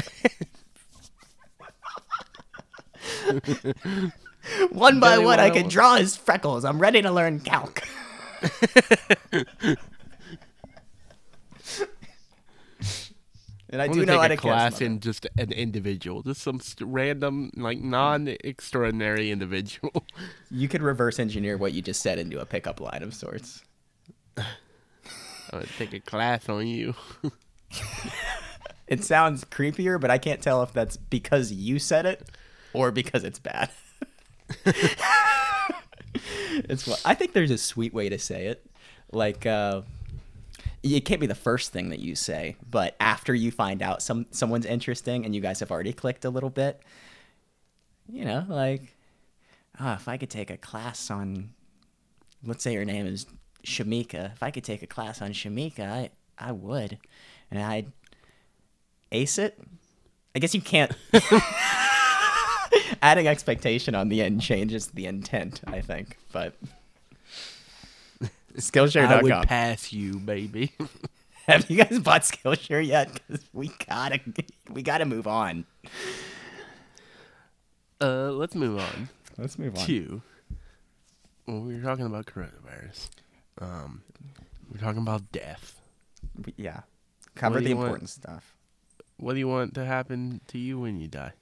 [4.72, 6.66] One by Billy one, I can draw his freckles.
[6.66, 7.82] I'm ready to learn calc.
[13.70, 16.90] And I I do know how to class in just an individual, just some st-
[16.90, 20.06] random, like non-extraordinary individual.
[20.54, 23.64] You could reverse engineer what you just said into a pickup line of sorts.
[24.38, 24.44] I
[25.54, 26.94] would take a class on you.
[28.92, 32.28] It sounds creepier, but I can't tell if that's because you said it
[32.74, 33.70] or because it's bad.
[36.70, 38.66] it's what I think there's a sweet way to say it.
[39.12, 39.82] Like uh
[40.84, 44.26] it can't be the first thing that you say, but after you find out some
[44.32, 46.82] someone's interesting and you guys have already clicked a little bit,
[48.08, 48.96] you know, like
[49.80, 51.52] ah, if I could take a class on
[52.46, 53.26] let's say her name is
[53.66, 54.34] Shamika.
[54.34, 56.98] If I could take a class on Shamika, I I would.
[57.52, 57.92] And I'd
[59.12, 59.60] ace it.
[60.36, 60.92] I guess you can't.
[63.02, 66.18] Adding expectation on the end changes the intent, I think.
[66.32, 66.54] But
[68.56, 69.12] Skillshare.com.
[69.12, 70.72] I would pass you, baby.
[71.48, 73.14] Have you guys bought Skillshare yet?
[73.14, 74.20] Because we gotta,
[74.70, 75.66] we gotta move on.
[78.00, 79.10] Uh, let's move on.
[79.38, 79.86] Let's move on.
[79.86, 80.22] to
[81.48, 83.10] well, we were talking about coronavirus.
[83.60, 84.04] Um,
[84.72, 85.82] we're talking about death.
[86.56, 86.82] Yeah.
[87.36, 87.88] Cover the you want?
[87.88, 88.56] important stuff.
[89.18, 91.34] What do you want to happen to you when you die?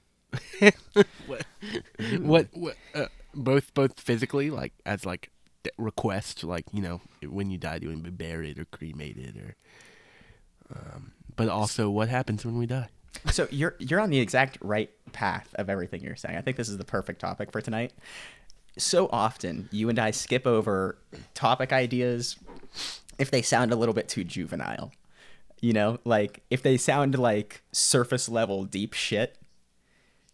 [1.26, 1.46] What?
[2.20, 2.48] What?
[2.54, 5.30] what uh, both both physically, like as like
[5.78, 9.38] request, like you know, when you die, do you want to be buried or cremated,
[9.38, 9.56] or?
[10.76, 12.90] Um, but also, what happens when we die?
[13.32, 16.38] So you're you're on the exact right path of everything you're saying.
[16.38, 17.94] I think this is the perfect topic for tonight.
[18.78, 20.98] So often you and I skip over
[21.34, 22.38] topic ideas
[23.18, 24.92] if they sound a little bit too juvenile.
[25.60, 29.36] You know, like if they sound like surface level deep shit,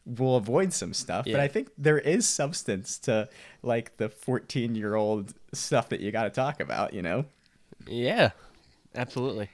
[0.05, 1.25] we'll avoid some stuff.
[1.25, 3.27] But I think there is substance to
[3.63, 6.93] like the 14 year old stuff that you got to talk about.
[6.93, 7.25] You know,
[7.87, 8.31] Yeah,
[8.93, 9.49] absolutely.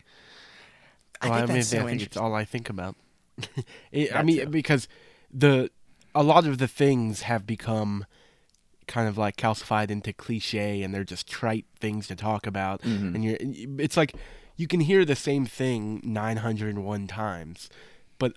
[1.22, 2.96] I Well, think mean, that's so I think it's all I think about.
[3.92, 4.46] It- I mean, too.
[4.48, 4.88] because
[5.34, 5.70] the
[6.14, 8.06] a lot of the things have become
[8.88, 12.82] kind of like calcified into cliche, and they're just trite things to talk about.
[12.82, 13.16] Mm-hmm.
[13.16, 13.38] And you're,
[13.80, 14.14] it's like
[14.58, 17.70] you can hear the same thing nine hundred and one times,
[18.20, 18.34] but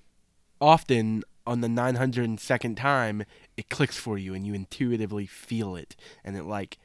[0.61, 3.25] often on the 902nd time
[3.57, 5.97] it clicks for you and you intuitively feel it.
[6.25, 6.79] And it like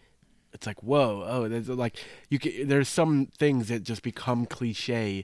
[0.52, 1.98] it's like whoa oh there's like
[2.30, 5.24] you can, there's some things that just become cliche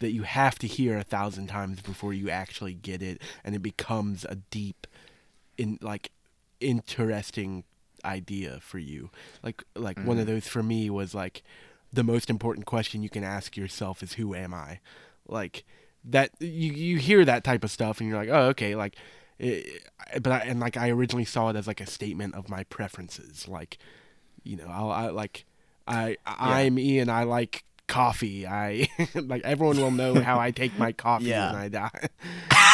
[0.00, 3.22] that you have to hear a thousand times before you actually get it.
[3.44, 4.86] And it becomes a deep
[5.56, 6.10] in like
[6.60, 7.64] interesting
[8.04, 9.10] idea for you.
[9.42, 10.28] Like like one of mm.
[10.28, 11.42] those for me was like
[11.92, 14.80] the most important question you can ask yourself is who am i?
[15.26, 15.64] Like
[16.06, 18.96] that you you hear that type of stuff and you're like oh okay like
[19.40, 19.62] eh,
[20.22, 23.48] but I, and like I originally saw it as like a statement of my preferences
[23.48, 23.78] like
[24.44, 25.44] you know I'll, I like
[25.88, 30.92] I I'm Ian I like coffee I like everyone will know how I take my
[31.06, 31.52] coffee Yeah.
[31.52, 31.90] when I die.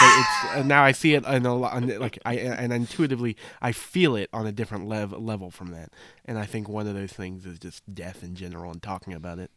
[0.02, 3.36] But it's and now I see it in a lo- on, like I and intuitively
[3.60, 5.92] I feel it on a different level level from that.
[6.24, 9.38] And I think one of those things is just death in general and talking about
[9.38, 9.52] it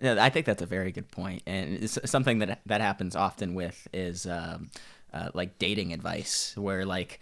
[0.00, 3.54] Yeah, I think that's a very good point, and it's something that that happens often
[3.54, 4.68] with is um,
[5.14, 7.18] uh, like dating advice, where like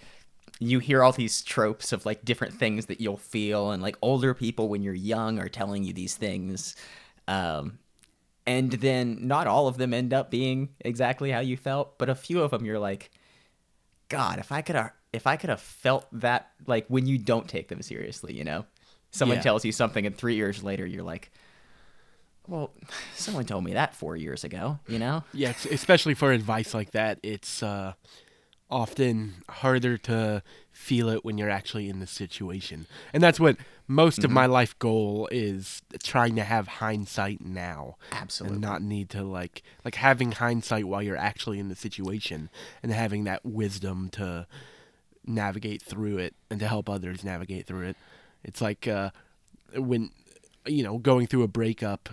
[0.58, 4.34] you hear all these tropes of like different things that you'll feel, and like older
[4.34, 6.74] people when you're young are telling you these things,
[7.28, 7.78] um,
[8.44, 12.14] and then not all of them end up being exactly how you felt, but a
[12.16, 13.12] few of them you're like,
[14.08, 17.48] God, if I could have, if I could have felt that, like when you don't
[17.48, 18.64] take them seriously, you know,
[19.12, 19.42] someone Yeah.
[19.44, 21.30] tells you something, and three years later you're like.
[22.46, 22.70] Well,
[23.14, 25.24] someone told me that four years ago, you know?
[25.33, 27.94] Yeah, especially for advice like that, it's uh,
[28.70, 32.87] often harder to feel it when you're actually in the situation.
[33.12, 37.96] And that's what most of my life goal is trying to have hindsight now.
[38.12, 38.57] Absolutely.
[38.57, 42.48] And not need to like like having hindsight while you're actually in the situation
[42.83, 44.46] and having that wisdom to
[45.26, 47.96] navigate through it and to help others navigate through it.
[48.42, 49.11] It's like uh,
[49.76, 50.11] when
[50.66, 52.11] you know going through a breakup,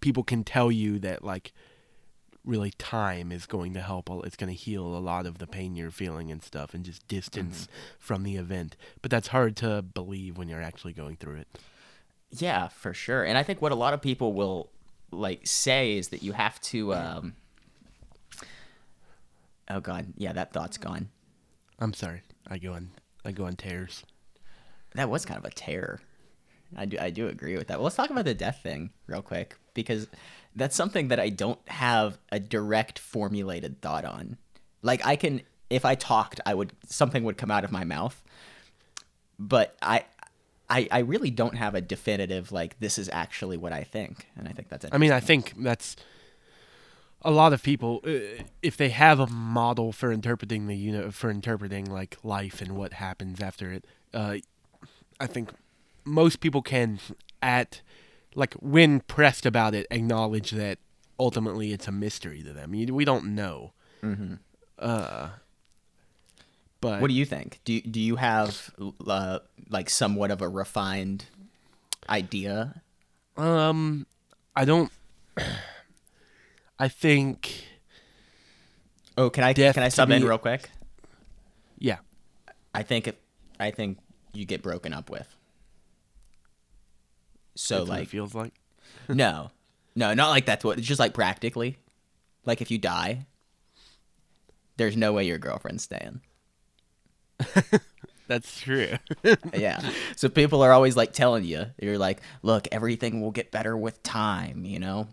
[0.00, 1.52] people can tell you that like
[2.44, 4.10] really time is going to help.
[4.24, 7.06] It's going to heal a lot of the pain you're feeling and stuff, and just
[7.08, 8.76] distance from the event.
[9.02, 11.48] But that's hard to believe when you're actually going through it.
[12.30, 13.24] Yeah, for sure.
[13.24, 14.70] And I think what a lot of people will
[15.10, 17.34] like say is that you have to um
[19.70, 21.08] Oh god, yeah, that thought's gone.
[21.78, 22.22] I'm sorry.
[22.46, 22.90] I go on.
[23.24, 24.04] I go on tears.
[24.94, 26.00] That was kind of a terror.
[26.76, 27.78] I do I do agree with that.
[27.78, 30.08] Well, let's talk about the death thing real quick because
[30.56, 34.36] that's something that I don't have a direct formulated thought on.
[34.82, 38.22] Like I can if I talked, I would something would come out of my mouth.
[39.38, 40.04] But I
[40.68, 44.48] I, I really don't have a definitive like this is actually what I think, and
[44.48, 45.96] I think that's I mean, I think that's
[47.22, 48.00] a lot of people.
[48.06, 52.60] Uh, if they have a model for interpreting the you know for interpreting like life
[52.60, 54.36] and what happens after it, uh,
[55.20, 55.52] I think
[56.04, 56.98] most people can
[57.42, 57.80] at
[58.34, 60.78] like when pressed about it acknowledge that
[61.20, 62.72] ultimately it's a mystery to them.
[62.72, 63.72] We don't know.
[64.78, 65.28] Uh,
[66.80, 67.60] but What do you think?
[67.64, 68.70] Do do you have
[69.06, 69.38] uh,
[69.68, 71.26] like somewhat of a refined
[72.08, 72.82] idea?
[73.36, 74.06] um,
[74.54, 74.90] I don't.
[76.78, 77.64] I think
[79.16, 80.70] Oh, can I can I sub in real quick?
[81.78, 81.98] yeah.
[82.74, 83.10] I think
[83.60, 83.98] I think
[84.32, 85.28] you get broken up with.
[87.54, 88.54] So That's what it like feels like.
[89.08, 89.50] no,
[89.94, 90.78] no, not like that's what.
[90.78, 91.78] It's just like practically,
[92.44, 93.26] like if you die,
[94.76, 96.20] there's no way your girlfriend's staying.
[98.26, 98.94] That's true.
[99.54, 99.80] yeah.
[100.16, 104.02] So people are always like telling you, you're like, look, everything will get better with
[104.02, 105.08] time, you know?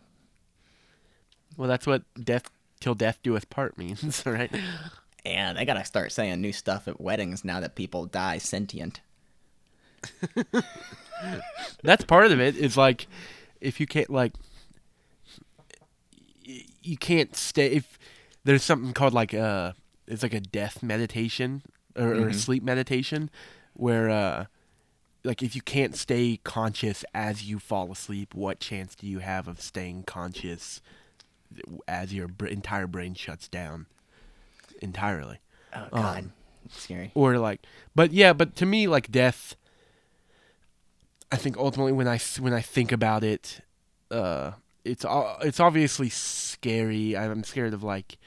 [1.58, 2.49] Well, that's what death
[2.80, 4.49] till death do us part means, right?
[5.25, 9.01] And I gotta start saying new stuff at weddings now that people die sentient.
[11.84, 12.55] That's part of it.
[12.55, 13.07] Is like
[13.60, 14.34] if you can't like
[16.43, 17.97] you can't stay if
[18.43, 19.73] there's something called like uh
[20.07, 21.62] it's like a death meditation
[21.95, 23.29] or, or a sleep meditation
[23.73, 24.45] where uh
[25.23, 29.47] like if you can't stay conscious as you fall asleep what chance do you have
[29.47, 30.81] of staying conscious
[31.88, 33.86] as your br- entire brain shuts down
[34.81, 35.38] entirely
[35.73, 36.31] Oh God,
[36.69, 37.12] scary.
[37.13, 37.62] or like
[37.95, 39.55] but yeah but to me like death
[41.31, 43.61] i think ultimately when i when i think about it
[44.09, 44.51] uh
[44.83, 45.05] it's
[45.41, 48.17] it's obviously scary i'm scared of like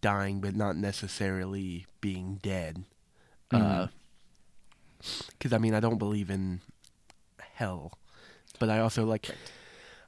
[0.00, 2.84] dying but not necessarily being dead
[3.52, 3.86] uh
[5.40, 6.60] cuz i mean i don't believe in
[7.54, 7.92] hell
[8.58, 9.30] but i also like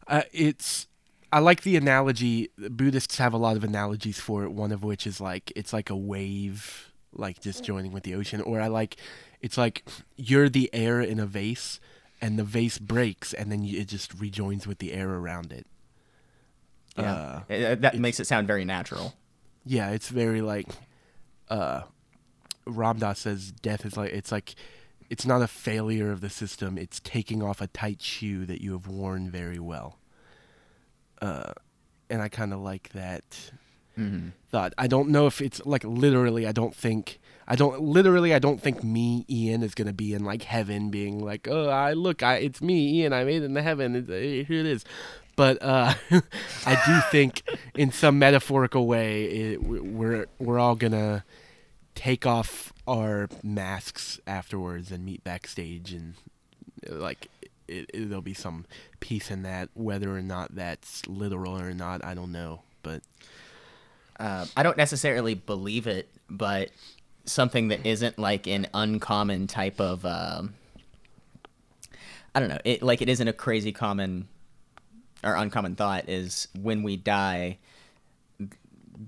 [0.07, 0.87] uh, it's
[1.31, 2.51] I like the analogy.
[2.57, 4.53] Buddhists have a lot of analogies for it.
[4.53, 8.41] One of which is like it's like a wave, like just joining with the ocean.
[8.41, 8.97] Or I like,
[9.43, 9.85] it's like
[10.17, 11.81] you're the air in a vase,
[12.21, 15.67] and the vase breaks, and then it just rejoins with the air around it.
[16.97, 17.13] Yeah,
[17.49, 19.15] Uh, Uh, that makes it sound very natural.
[19.65, 20.67] yeah, it's very like,
[21.49, 21.83] uh,
[22.67, 24.55] Ram Dass says death is like it's like,
[25.09, 26.77] it's not a failure of the system.
[26.77, 29.99] It's taking off a tight shoe that you have worn very well.
[31.23, 31.53] Uh,
[32.11, 33.53] and I kind of like that
[34.51, 34.75] thought.
[34.79, 36.47] I don't know if it's like literally.
[36.47, 37.19] I don't think.
[37.51, 38.35] I don't literally.
[38.35, 41.95] I don't think me, Ian, is gonna be in like heaven, being like, "Oh, I
[41.95, 43.15] look, I it's me, Ian.
[43.15, 43.97] I made it in the heaven.
[43.97, 44.85] It, eh, here it is."
[45.35, 45.95] But uh,
[46.67, 47.43] I do think,
[47.75, 51.25] in some metaphorical way, it, we're we're all gonna
[51.95, 56.15] take off our masks afterwards and meet backstage, and
[56.91, 57.29] uh, like
[57.67, 58.67] it, it, there'll be some
[59.01, 59.71] peace in that.
[59.75, 62.61] Whether or not that's literal or not, I don't know.
[62.83, 63.03] But
[64.21, 66.71] Uh, I don't necessarily believe it, but
[67.29, 70.55] something that isn't like an uncommon type of um,
[72.35, 74.29] I don't know, it like it isn't a crazy common
[75.25, 77.59] or uncommon thought is when we die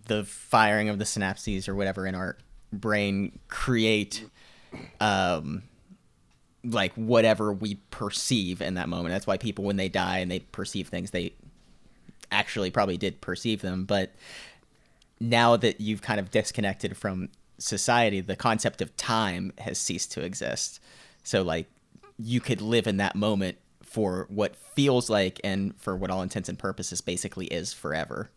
[0.06, 2.36] the firing of the synapses or whatever in our
[2.72, 4.24] brain create
[5.00, 5.62] um
[6.64, 9.12] like whatever we perceive in that moment.
[9.12, 11.32] That's why people when they die and they perceive things they
[12.30, 14.10] actually probably did perceive them, but
[15.20, 17.28] now that you've kind of disconnected from
[17.60, 20.80] society, the concept of time has ceased to exist.
[21.22, 21.68] So like
[22.18, 26.48] you could live in that moment for what feels like and for what all intents
[26.48, 28.30] and purposes basically is forever.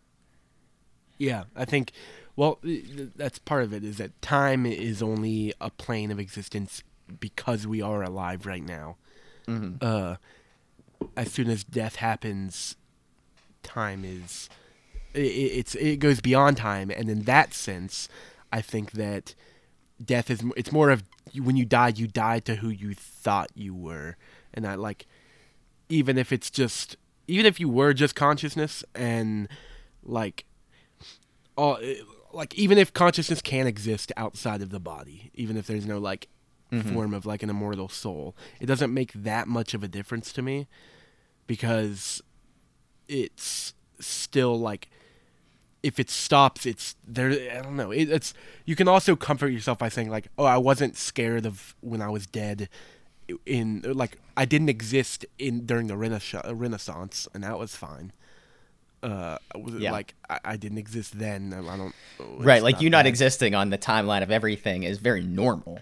[1.17, 1.91] Yeah, I think.
[2.35, 3.83] Well, th- th- that's part of it.
[3.83, 6.83] Is that time is only a plane of existence
[7.19, 8.97] because we are alive right now.
[9.81, 10.15] Uh,
[11.17, 12.75] as soon as death happens,
[13.61, 14.49] time is.
[15.13, 18.07] i i- it's it goes beyond time, and in that sense,
[18.53, 19.35] I think that
[20.03, 21.03] death is it's more of
[21.35, 24.15] when you die, you die to who you thought you were,
[24.53, 25.05] and that like.
[25.89, 26.95] Even if it's just,
[27.27, 29.47] even if you were just consciousness and
[30.01, 30.45] like
[31.55, 31.95] all eh,
[32.31, 36.27] like even if consciousness can exist outside of the body even if there's no like
[36.71, 36.93] mm-hmm.
[36.93, 40.41] form of like an immortal soul it doesn't make that much of a difference to
[40.41, 40.67] me
[41.47, 42.21] because
[43.07, 44.89] it's still like
[45.83, 47.91] if it stops it's there i don't know.
[47.91, 48.33] It, it's
[48.65, 52.09] you can also comfort yourself by saying like oh i wasn't scared of when i
[52.09, 52.69] was dead
[53.45, 58.11] in like i didn't exist in during the renaissance, renaissance and that was fine.
[59.01, 59.37] Uh
[59.77, 59.91] Yeah.
[59.91, 61.93] like I, I didn't exist then i don't
[62.39, 65.79] right, it's like you not existing on the timeline of everything is very normal.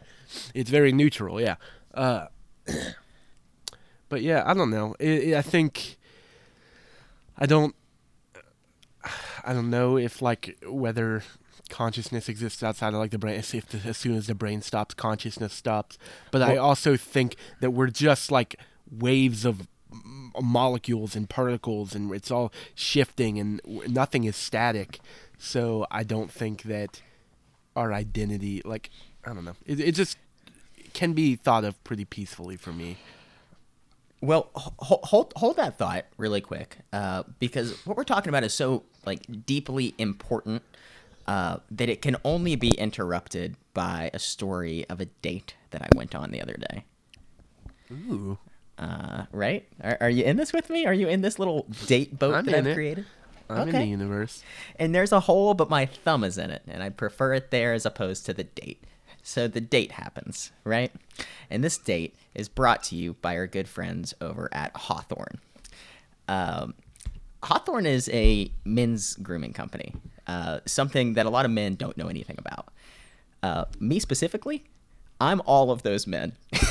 [0.56, 1.56] it's very neutral yeah.
[1.94, 2.26] Uh
[4.10, 4.96] but yeah i don't know.
[5.00, 5.98] I i think
[7.38, 7.76] i don't
[9.44, 11.24] i don't know if like whether
[11.70, 14.94] consciousness exists outside of like the brain if the, as soon as the brain stops
[14.94, 15.98] consciousness stops.
[16.30, 18.58] But i also think that we're just like
[18.92, 25.00] waves of m- molecules and particles and it's all shifting and w- nothing is static.
[25.38, 27.02] So i don't think that
[27.76, 28.90] our identity like
[29.26, 29.56] i don't know.
[29.66, 30.18] It, it just
[30.94, 32.98] can be thought of pretty peacefully for me.
[34.20, 38.54] Well, hold hold, hold that thought really quick, uh, because what we're talking about is
[38.54, 40.62] so like deeply important
[41.28, 45.88] uh, that it can only be interrupted by a story of a date that I
[45.96, 46.86] went on the other day.
[47.92, 48.38] ooh
[48.78, 49.68] Uh, right?
[49.84, 50.86] Are, are you in this with me?
[50.86, 52.74] Are you in this little date boat I'm that I've it.
[52.74, 53.06] created?
[53.50, 54.44] i'm in the universe
[54.78, 57.74] And there's a hole, but my thumb is in it, and I prefer it there
[57.74, 58.82] as opposed to the date.
[59.24, 60.92] So the date happens, right?
[61.50, 65.40] And this date is brought to you by our good friends over at Hawthorne.
[66.30, 66.76] Um,
[67.44, 69.94] Hawthorne is a men's grooming company,
[70.28, 72.68] uh, something that a lot of men don't know anything about.
[73.42, 74.64] Uh, me specifically,
[75.20, 76.34] I'm all of those men.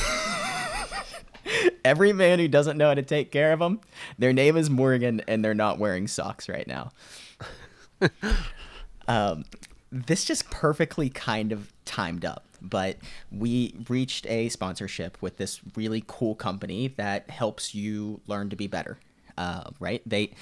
[1.85, 3.81] Every man who doesn't know how to take care of them,
[4.18, 6.91] their name is Morgan, and they're not wearing socks right now.
[9.09, 9.45] um,
[9.91, 12.99] this just perfectly kind of timed up, but
[13.33, 18.68] we reached a sponsorship with this really cool company that helps you learn to be
[18.68, 18.99] better.
[19.41, 20.03] Uh, right?
[20.05, 20.32] They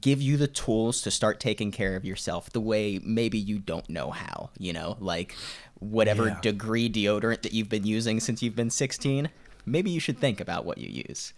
[0.00, 3.86] give you the tools to start taking care of yourself the way maybe you don't
[3.90, 5.34] know how, you know, like
[5.78, 6.40] whatever Yeah.
[6.40, 9.28] degree deodorant that you've been using since you've been 16,
[9.66, 11.34] maybe you should think about what you use.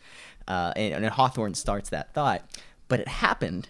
[0.46, 2.42] Uh, and, and Hawthorne starts that thought.
[2.86, 3.68] But it happened,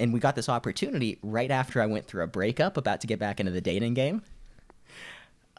[0.00, 3.20] and we got this opportunity right after I went through a breakup, about to get
[3.20, 4.22] back into the dating game.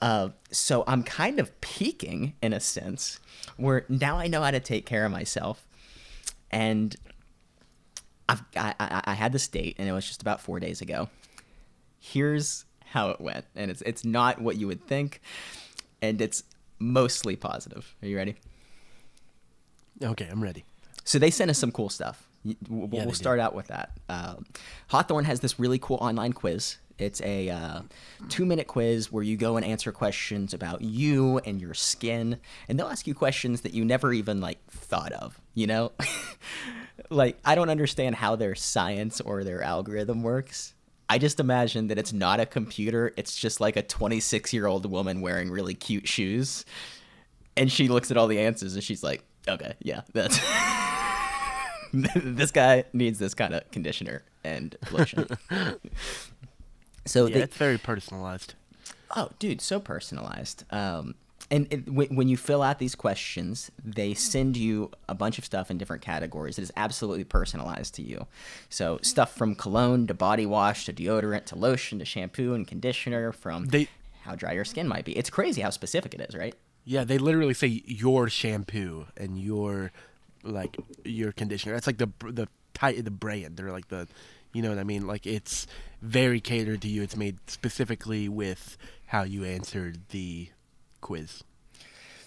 [0.01, 3.21] Uh, so I'm kind of peaking in a sense,
[3.55, 5.65] where now I know how to take care of myself,
[6.51, 6.97] and
[8.29, 11.09] I've, I, I, I had this date, and it was just about four days ago.
[11.99, 15.21] Here's how it went, and it's it's not what you would think,
[16.01, 16.43] and it's
[16.77, 17.95] mostly positive.
[18.01, 18.35] Are you ready?
[20.01, 20.63] Okay, I'm ready.
[21.03, 22.25] So they sent us some cool stuff.
[22.69, 23.97] We'll, Yeah, we'll start out with that.
[24.07, 24.45] Um,
[24.89, 26.77] Hawthorne has this really cool online quiz.
[26.99, 27.81] It's a uh,
[28.27, 32.77] two minute quiz where you go and answer questions about you and your skin, and
[32.77, 35.39] they'll ask you questions that you never even like thought of.
[35.53, 35.91] You know,
[37.09, 40.73] like I don't understand how their science or their algorithm works.
[41.07, 43.13] I just imagine that it's not a computer.
[43.17, 46.65] It's just like a 26 year old woman wearing really cute shoes,
[47.55, 50.39] and she looks at all the answers and she's like, "Okay, yeah, that's."
[51.93, 55.27] this guy needs this kind of conditioner and lotion.
[57.09, 58.53] so Yeah, they, it's very personalized.
[59.15, 60.63] oh, dude, so personalized.
[60.71, 61.15] Um,
[61.51, 65.45] and it, when, when you fill out these questions, they send you a bunch of
[65.45, 66.59] stuff in different categories.
[66.59, 68.27] It is absolutely personalized to you.
[68.69, 73.31] So stuff from cologne to body wash to deodorant to lotion to shampoo and conditioner
[73.31, 73.87] from They-
[74.21, 75.17] how dry your skin might be.
[75.17, 76.53] It's crazy how specific it is, right?
[76.85, 79.91] Yeah, they literally say your shampoo and your
[80.43, 81.73] like your conditioner.
[81.73, 82.47] That's like the the
[83.01, 83.57] the brand.
[83.57, 84.07] They're like the
[84.53, 85.07] you know what I mean?
[85.07, 85.67] Like it's
[86.01, 87.03] very catered to you.
[87.03, 88.77] It's made specifically with
[89.07, 90.49] how you answered the
[91.01, 91.43] quiz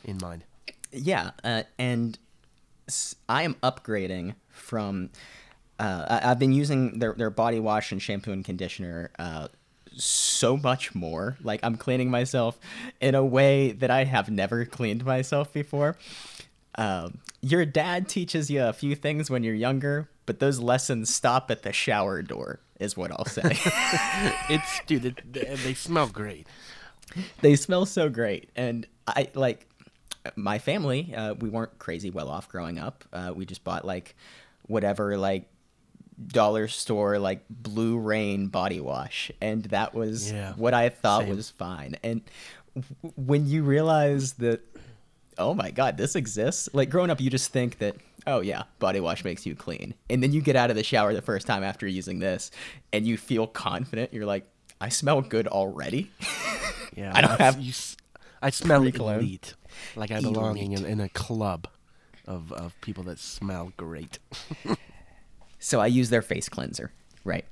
[0.05, 0.45] in mind.
[0.93, 2.19] Yeah, uh, and
[3.29, 5.11] I am upgrading from.
[5.79, 9.49] Uh, I, I've been using their their body wash and shampoo and conditioner uh,
[9.97, 11.37] so much more.
[11.43, 12.59] Like I'm cleaning myself
[13.01, 15.97] in a way that I have never cleaned myself before.
[16.77, 21.51] Um, your dad teaches you a few things when you're younger, but those lessons stop
[21.51, 22.61] at the shower door.
[22.81, 23.43] Is what I'll say.
[24.51, 26.47] It's dude, it, they, they smell great.
[27.43, 29.67] they smell so great and i like
[30.35, 34.17] my family uh, we weren't crazy well off growing up uh, we just bought like
[34.67, 35.47] whatever like
[36.29, 41.37] dollar store like blue rain body wash and that was Yeah, what i thought same.
[41.37, 42.23] was fine and
[42.75, 44.61] w- when you realize that
[45.39, 49.01] oh my god this exists like growing up you just think that oh yeah body
[49.01, 51.63] wash makes you clean and then you get out of the shower the first time
[51.65, 52.51] after using this
[52.93, 54.47] and you feel confident you're like
[54.81, 56.11] i smell good already
[56.95, 57.97] Yeah, I don't have You, s-
[58.43, 58.83] I smell
[59.21, 59.55] elite,
[59.97, 61.67] like I belong in, in a club
[62.27, 64.19] of of people that smell great.
[65.59, 66.91] So I use their face cleanser,
[67.25, 67.45] right?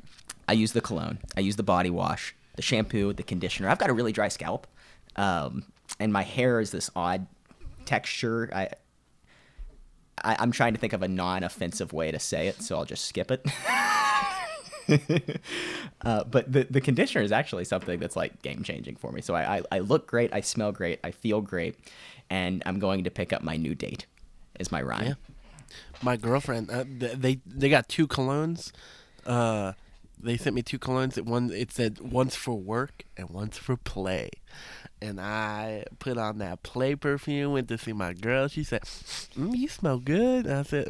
[0.48, 1.18] I use the cologne.
[1.36, 3.68] I use the body wash, the shampoo, the conditioner.
[3.68, 4.66] I've got a really dry scalp,
[5.16, 5.64] um,
[6.00, 7.26] and my hair is this odd
[7.90, 8.48] texture.
[8.52, 8.68] I,
[10.22, 13.04] I I'm trying to think of a non-offensive way to say it, so I'll just
[13.06, 13.44] skip it.
[16.02, 19.20] uh, but the the conditioner is actually something that's like game changing for me.
[19.20, 21.76] So I, I I look great, I smell great, I feel great,
[22.28, 24.06] and I'm going to pick up my new date.
[24.60, 25.06] Is my rhyme?
[25.06, 25.14] Yeah.
[26.02, 28.72] My girlfriend, uh, th- they they got two colognes.
[29.26, 29.72] Uh,
[30.22, 31.20] they sent me two colognes.
[31.20, 34.30] One it said one's for work and one's for play.
[35.02, 37.52] And I put on that play perfume.
[37.52, 38.48] Went to see my girl.
[38.48, 40.88] She said, mm, "You smell good." And I said,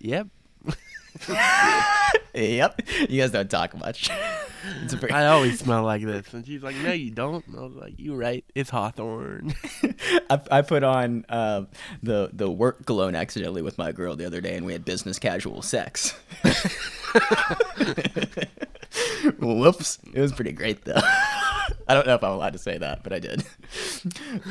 [0.00, 0.28] "Yep."
[2.34, 2.82] Yep.
[3.08, 4.10] You guys don't talk much.
[5.10, 6.32] I always smell like this.
[6.32, 8.44] And she's like, "No, you don't." And I was like, "You're right.
[8.54, 9.54] It's Hawthorne."
[10.30, 11.64] I, I put on uh,
[12.02, 15.18] the the work cologne accidentally with my girl the other day, and we had business
[15.18, 16.14] casual sex.
[19.38, 19.98] Whoops!
[20.12, 21.00] It was pretty great though.
[21.88, 23.44] I don't know if I'm allowed to say that, but I did.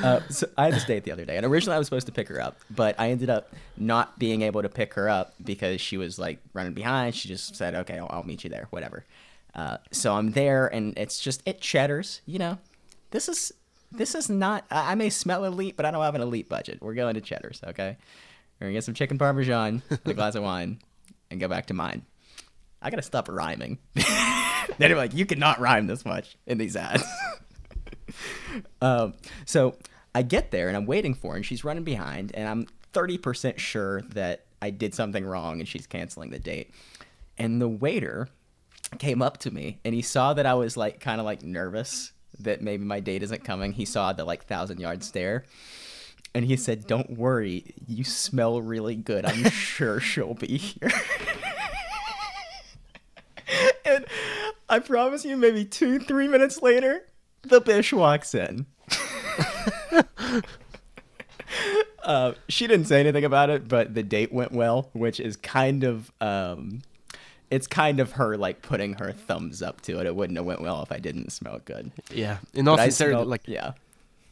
[0.04, 2.12] Uh, so I had this date the other day, and originally I was supposed to
[2.12, 5.82] pick her up, but I ended up not being able to pick her up because
[5.82, 7.16] she was like running behind.
[7.16, 9.06] She just said, "Okay, I'll, I'll meet you there, whatever."
[9.56, 12.60] Uh, so I'm there, and it's just it Cheddar's, you know.
[13.12, 13.52] This is
[13.92, 14.66] this is not.
[14.70, 16.80] I I may smell elite, but I don't have an elite budget.
[16.82, 17.98] We're going to Cheddar's, okay?
[18.60, 20.80] We're gonna get some chicken parmesan and a glass of wine,
[21.32, 22.06] and go back to mine.
[22.82, 23.80] I gotta stop rhyming.
[24.78, 27.04] They're like, you cannot rhyme this much in these ads.
[28.82, 29.14] um,
[29.46, 29.76] so
[30.14, 33.60] I get there and I'm waiting for her, and she's running behind, and I'm 30%
[33.60, 36.72] sure that I did something wrong and she's canceling the date.
[37.38, 38.30] And the waiter
[38.98, 42.14] came up to me and he saw that I was like kind of like nervous
[42.40, 43.74] that maybe my date isn't coming.
[43.74, 45.46] He saw the like thousand yard stare.
[46.34, 49.26] And he said, Don't worry, you smell really good.
[49.26, 50.92] I'm sure she'll be here.
[53.86, 54.06] and
[54.70, 57.06] I promise you, maybe two, three minutes later,
[57.44, 58.66] the bish walks in.
[62.04, 65.84] uh, she didn't say anything about it, but the date went well, which is kind
[65.84, 66.82] of um,
[67.50, 70.06] it's kind of her like putting her thumbs up to it.
[70.06, 71.92] It wouldn't have went well if I didn't smell good.
[72.14, 73.74] Yeah, and also smelled, like yeah,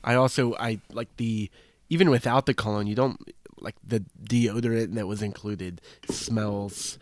[0.04, 1.50] I also I like the
[1.90, 3.20] even without the cologne, you don't
[3.60, 6.98] like the deodorant that was included smells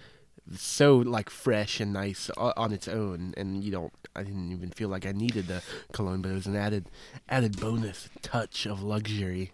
[0.56, 3.94] so like fresh and nice on its own, and you don't.
[4.16, 6.86] I didn't even feel like I needed the cologne, but it was an added
[7.30, 9.52] added bonus touch of luxury.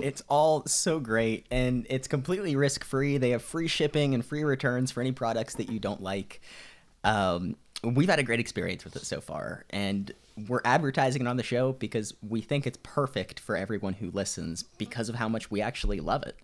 [0.00, 3.18] It's all so great, and it's completely risk free.
[3.18, 6.40] They have free shipping and free returns for any products that you don't like.
[7.02, 10.12] Um, we've had a great experience with it so far, and
[10.48, 14.62] we're advertising it on the show because we think it's perfect for everyone who listens
[14.62, 16.36] because of how much we actually love it.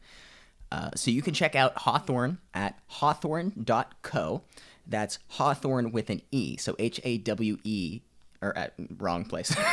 [0.70, 4.42] Uh, so you can check out Hawthorne at hawthorne.co.
[4.86, 6.56] That's Hawthorne with an E.
[6.56, 8.00] So H A W E,
[8.42, 9.54] or at wrong place.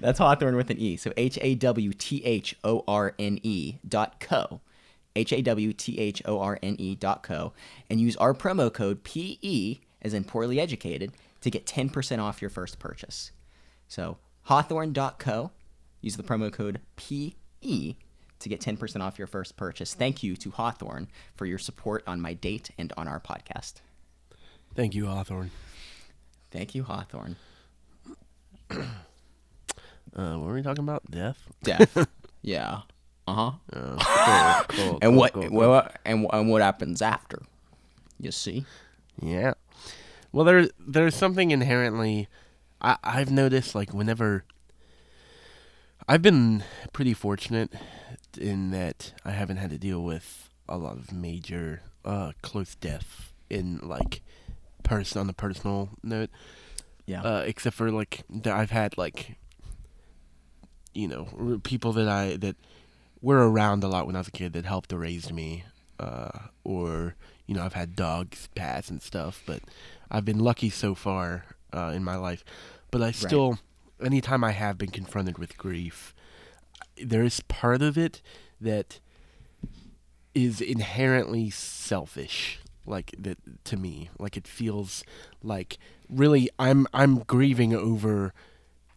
[0.00, 0.96] That's Hawthorne with an E.
[0.96, 4.60] So H A W T H O R N E dot co.
[5.16, 7.52] H A W T H O R N E dot co.
[7.90, 12.50] And use our promo code PE, as in poorly educated, to get 10% off your
[12.50, 13.32] first purchase.
[13.86, 15.52] So hawthorne.co.
[16.00, 17.94] Use the promo code PE
[18.40, 19.94] to get 10% off your first purchase.
[19.94, 23.74] Thank you to Hawthorne for your support on my date and on our podcast.
[24.74, 25.50] Thank you, Hawthorne.
[26.50, 27.36] Thank you, Hawthorne.
[28.70, 28.76] uh,
[30.12, 31.10] what were we talking about?
[31.10, 31.38] Death?
[31.62, 32.06] Death.
[32.42, 32.82] yeah.
[33.26, 33.52] Uh-huh.
[33.72, 37.42] Uh, cool, cool, and cool, what cool, well, and, and what happens after?
[38.18, 38.64] You see?
[39.20, 39.54] Yeah.
[40.32, 42.28] Well, there there's something inherently
[42.80, 44.44] I I've noticed like whenever
[46.08, 46.62] I've been
[46.92, 47.72] pretty fortunate
[48.38, 53.32] in that I haven't had to deal with a lot of major uh close death
[53.50, 54.22] in like
[54.82, 56.30] person on a personal note.
[57.06, 57.22] Yeah.
[57.22, 59.36] Uh, except for like that I've had like
[60.94, 62.56] you know people that I that
[63.20, 65.64] were around a lot when I was a kid that helped to raise me,
[65.98, 66.30] uh,
[66.64, 67.14] or
[67.46, 69.62] you know I've had dogs pass and stuff, but
[70.10, 72.44] I've been lucky so far uh, in my life.
[72.90, 73.58] But I still,
[74.02, 76.14] anytime I have been confronted with grief,
[77.04, 78.22] there is part of it
[78.60, 79.00] that
[80.34, 84.10] is inherently selfish like that to me.
[84.18, 85.04] Like it feels
[85.42, 85.78] like
[86.08, 88.32] really i'm i'm grieving over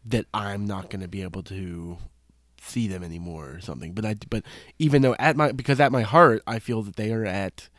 [0.06, 1.98] that i'm not going to be able to
[2.62, 3.94] see them anymore or something.
[3.94, 4.44] But i but
[4.80, 7.70] even though at my because at my heart i feel that they are at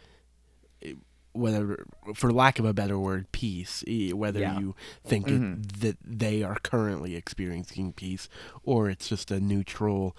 [1.32, 4.58] whether for lack of a better word peace whether Yeah.
[4.58, 4.74] you
[5.04, 5.80] think it- Mhm.
[5.80, 8.28] that they are currently experiencing peace
[8.64, 10.14] or it's just a neutral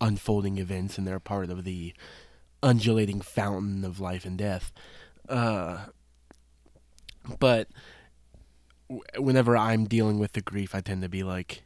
[0.00, 1.94] unfolding events and they're part of the
[2.62, 4.72] undulating fountain of life and death
[5.28, 5.86] uh,
[7.38, 7.68] but
[8.88, 11.62] w- whenever I'm dealing with the grief, I tend to be like,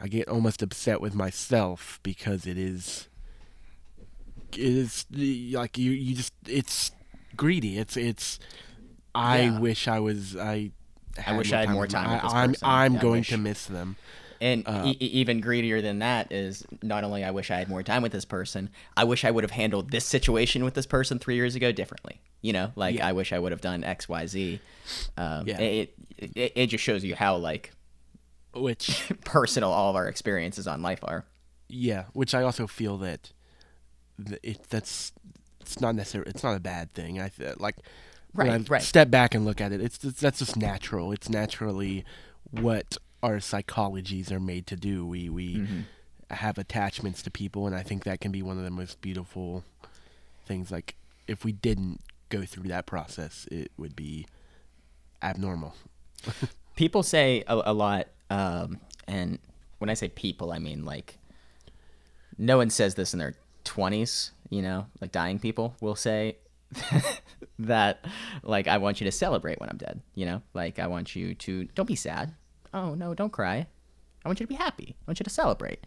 [0.00, 3.08] I get almost upset with myself because it is,
[4.52, 5.06] it is
[5.52, 6.90] like you, you just, it's
[7.40, 7.78] greedy.
[7.78, 8.38] It's, it's.
[9.14, 9.58] I Yeah.
[9.58, 10.36] wish I was.
[10.36, 10.70] I.
[11.26, 12.54] I wish I had more time with this I, I'm.
[12.62, 13.96] I'm Yeah, going to miss them.
[14.42, 17.82] And Uh, e- even greedier than that is not only I wish I had more
[17.82, 21.18] time with this person, I wish I would have handled this situation with this person
[21.18, 22.20] three years ago differently.
[22.40, 23.06] You know, like Yeah.
[23.08, 24.60] I wish I would have done X, Y, Z.
[25.16, 25.58] Um, Yeah.
[25.60, 27.72] it, it it just shows you how like
[28.54, 31.24] Which personal all of our experiences on life are.
[31.68, 33.32] Yeah, which I also feel that
[34.42, 35.12] it that's
[35.60, 37.20] it's not necessarily it's not a bad thing.
[37.20, 37.76] I th- like
[38.32, 38.82] when Right, I right.
[38.82, 41.12] step back and look at it, it's, it's that's just natural.
[41.12, 42.04] It's naturally
[42.50, 45.04] what our psychologies are made to do.
[45.06, 45.80] We we Mm-hmm.
[46.30, 49.64] have attachments to people, and I think that can be one of the most beautiful
[50.46, 50.70] things.
[50.70, 50.94] Like
[51.26, 54.26] if we didn't go through that process, it would be
[55.22, 55.74] abnormal.
[56.76, 59.38] people say a, a lot um, and
[59.78, 61.16] when i say people i mean like
[62.38, 63.34] no one says this in their
[63.64, 66.36] 20s you know like dying people will say
[67.58, 68.04] that
[68.42, 71.34] like i want you to celebrate when i'm dead you know like i want you
[71.34, 72.34] to don't be sad
[72.74, 73.66] oh no don't cry
[74.24, 75.86] i want you to be happy i want you to celebrate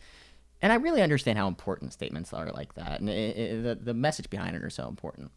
[0.61, 3.93] and i really understand how important statements are like that and it, it, the, the
[3.93, 5.31] message behind it are so important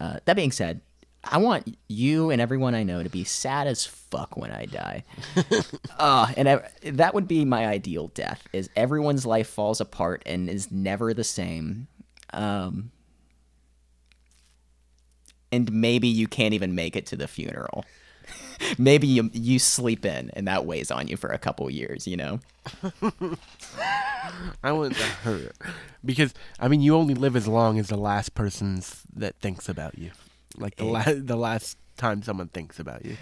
[0.00, 0.80] uh, that being said
[1.26, 5.04] I want you and everyone I know to be sad as fuck when I die.
[5.98, 8.46] uh, and ev- that would be my ideal death.
[8.52, 11.88] Is everyone's life falls apart and is never the same.
[12.34, 12.90] Um,
[15.52, 17.84] and maybe you can't even make it to the funeral.
[18.78, 22.16] maybe you you sleep in and that weighs on you for a couple years, you
[22.16, 22.40] know.
[24.62, 25.52] I want that hurt
[26.04, 29.98] because I mean you only live as long as the last person's that thinks about
[29.98, 30.10] you,
[30.56, 33.16] like the la- the last time someone thinks about you.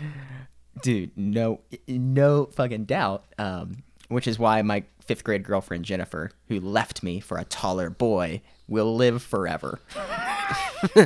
[0.82, 3.82] dude no no fucking doubt um
[4.12, 8.40] which is why my fifth grade girlfriend jennifer who left me for a taller boy
[8.68, 9.80] will live forever.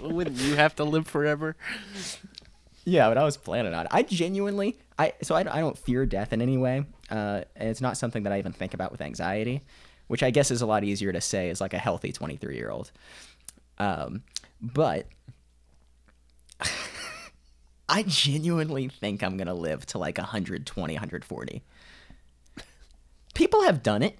[0.00, 1.56] Wouldn't you have to live forever?
[2.86, 3.92] yeah but i was planning on it.
[3.92, 7.80] I genuinely i so i, I don't fear death in any way uh and it's
[7.80, 9.62] not something that i even think about with anxiety
[10.06, 12.70] which i guess is a lot easier to say as like a healthy 23 year
[12.70, 12.92] old
[13.78, 14.22] um
[14.60, 15.06] but
[17.88, 21.62] I genuinely think I'm going to live to like 120, 140.
[23.34, 24.18] People have done it,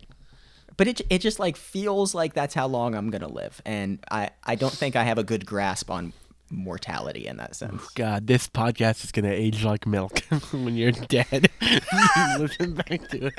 [0.77, 3.63] but it, it just like feels like that's how long I'm going to live.
[3.65, 6.13] And I, I don't think I have a good grasp on
[6.51, 7.89] mortality in that sense.
[7.91, 10.19] God, this podcast is gonna age like milk
[10.53, 11.49] when you're dead.
[12.39, 13.35] Listen back to it.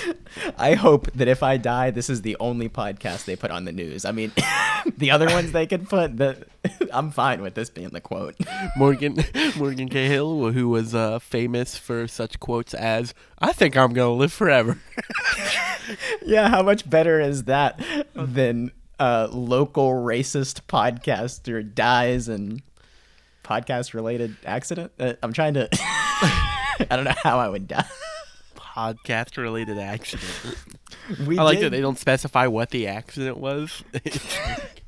[0.58, 3.72] I hope that if I die, this is the only podcast they put on the
[3.72, 4.04] news.
[4.04, 4.32] I mean,
[4.96, 6.46] the other ones they could put, the,
[6.92, 8.36] I'm fine with this being the quote.
[8.76, 9.24] Morgan
[9.56, 14.32] Morgan Cahill, who was uh, famous for such quotes as "I think I'm gonna live
[14.32, 14.78] forever."
[16.22, 17.82] yeah, how much better is that
[18.14, 22.62] than a local racist podcaster dies in
[23.44, 24.92] podcast related accident?
[24.98, 25.68] Uh, I'm trying to.
[26.90, 27.86] I don't know how I would die.
[28.74, 30.56] Podcast related accident.
[31.26, 33.82] We I like did, that they don't specify what the accident was.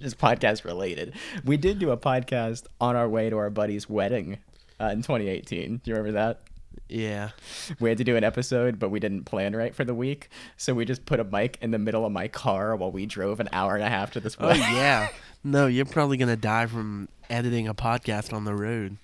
[0.00, 1.14] just podcast related.
[1.44, 4.38] We did do a podcast on our way to our buddy's wedding
[4.80, 5.78] uh, in 2018.
[5.78, 6.40] Do you remember that?
[6.88, 7.30] yeah.
[7.80, 10.74] We had to do an episode, but we didn't plan right for the week, so
[10.74, 13.48] we just put a mic in the middle of my car while we drove an
[13.52, 15.08] hour and a half to this Oh yeah.
[15.42, 18.98] No, you're probably gonna die from editing a podcast on the road.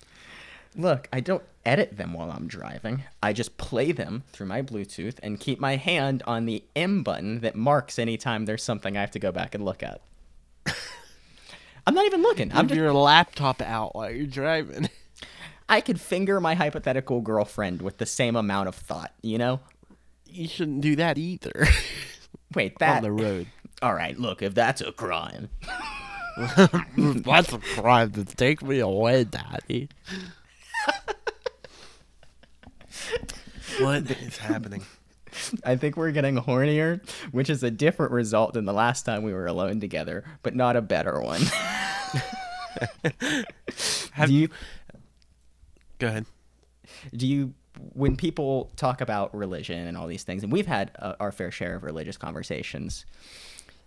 [0.75, 3.03] Look, I don't edit them while I'm driving.
[3.21, 7.41] I just play them through my Bluetooth and keep my hand on the M button
[7.41, 10.01] that marks anytime there's something I have to go back and look at.
[11.85, 12.51] I'm not even looking.
[12.53, 14.89] I'm just, your laptop out while you're driving.
[15.69, 19.59] I could finger my hypothetical girlfriend with the same amount of thought, you know?
[20.25, 21.67] You shouldn't do that either.
[22.55, 23.47] Wait, that on the road.
[23.81, 25.49] All right, look, if that's a crime.
[26.97, 29.89] That's a crime to take me away, Daddy.
[33.79, 34.83] What is happening?
[35.63, 37.01] I think we're getting hornier,
[37.31, 40.75] which is a different result than the last time we were alone together, but not
[40.75, 41.41] a better one.
[44.11, 44.49] Have Do you
[45.99, 46.25] Go ahead.
[47.15, 47.53] do you
[47.93, 51.51] when people talk about religion and all these things and we've had uh, our fair
[51.51, 53.05] share of religious conversations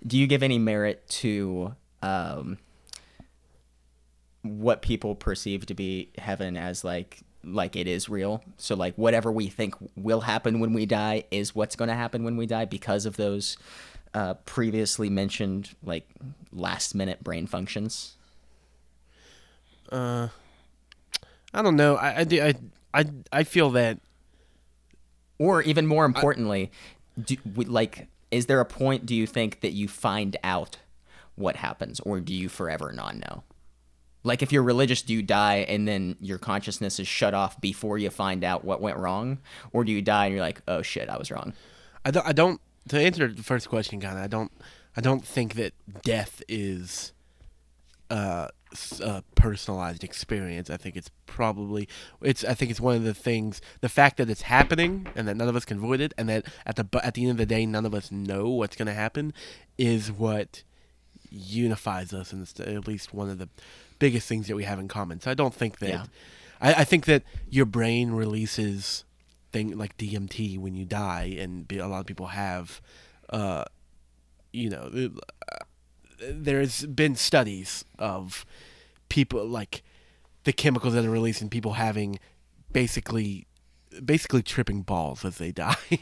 [0.07, 2.59] do you give any merit to um,
[4.45, 9.33] what people perceive to be heaven as like like it is real so like whatever
[9.33, 12.65] we think will happen when we die is what's going to happen when we die
[12.65, 13.57] because of those
[14.15, 16.07] uh, previously mentioned like
[16.53, 18.17] last minute brain functions
[19.91, 20.29] Uh,
[21.53, 21.97] I don't know.
[21.97, 22.55] I I do- I
[22.93, 23.99] I, I feel that
[25.39, 26.71] Or even more importantly,
[27.23, 30.79] do, we- like, is there a point do you think that you find out
[31.35, 33.43] what happens, or do you forever not know?
[34.25, 37.99] Like, if you're religious, do you die and then your consciousness is shut off before
[37.99, 39.39] you find out what went wrong,
[39.73, 41.53] or do you die and you're like, oh shit, I was wrong?
[42.05, 44.25] I don't I don't to answer the first question, kind of.
[44.25, 44.51] I don't
[44.97, 47.13] I don't think that death is
[48.11, 48.49] uh,
[49.01, 50.71] a personalized experience.
[50.71, 51.89] I think it's probably
[52.21, 52.45] it's.
[52.45, 53.61] I think it's one of the things.
[53.81, 56.47] The fact that it's happening and that none of us can avoid it, and that
[56.67, 58.95] at the at the end of the day, none of us know what's going to
[58.95, 59.33] happen,
[59.79, 60.63] is what
[61.31, 63.49] unifies us, and at least one of the
[63.99, 65.21] biggest things that we have in common.
[65.21, 65.89] So I don't think that.
[65.89, 66.05] Yeah.
[66.61, 69.05] I, I think that your brain releases
[69.53, 72.81] thing like DMT when you die, and be, a lot of people have.
[73.31, 73.65] Uh,
[74.53, 75.11] you know,
[75.51, 75.57] uh,
[76.31, 78.47] there's been studies of
[79.09, 79.83] people like
[80.45, 82.19] the chemicals that are released and people having
[82.73, 83.47] basically
[84.05, 85.75] basically tripping balls as they die.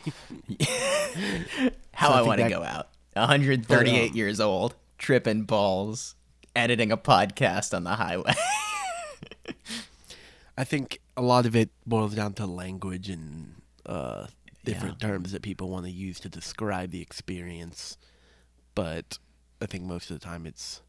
[1.94, 2.88] How So I I want to go out.
[3.14, 6.14] 138 But, uh, years old, tripping balls,
[6.54, 8.34] editing a podcast on the highway.
[10.56, 13.54] I think a lot of it boils down to language and
[13.86, 14.26] uh,
[14.64, 17.96] different terms that people want to use to describe the experience.
[18.74, 19.18] But
[19.60, 20.82] I think most of the time it's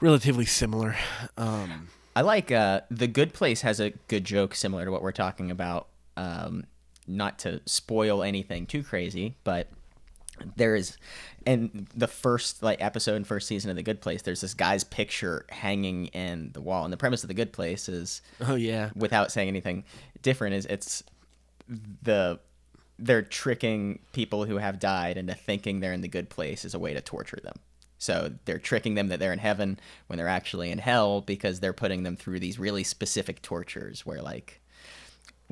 [0.00, 0.96] relatively similar.
[1.36, 5.12] Um, I like uh, the Good Place has a good joke similar to what we're
[5.12, 5.88] talking about.
[6.16, 6.64] Um,
[7.06, 9.68] not to spoil anything too crazy, but
[10.56, 10.96] there is
[11.46, 14.22] and the first like episode and first season of the Good Place.
[14.22, 17.88] There's this guy's picture hanging in the wall, and the premise of the Good Place
[17.88, 19.84] is oh yeah, without saying anything
[20.22, 21.02] different, is it's
[22.02, 22.40] the
[22.98, 26.78] they're tricking people who have died into thinking they're in the good place as a
[26.78, 27.56] way to torture them.
[27.98, 31.72] So they're tricking them that they're in heaven when they're actually in hell because they're
[31.72, 34.60] putting them through these really specific tortures where like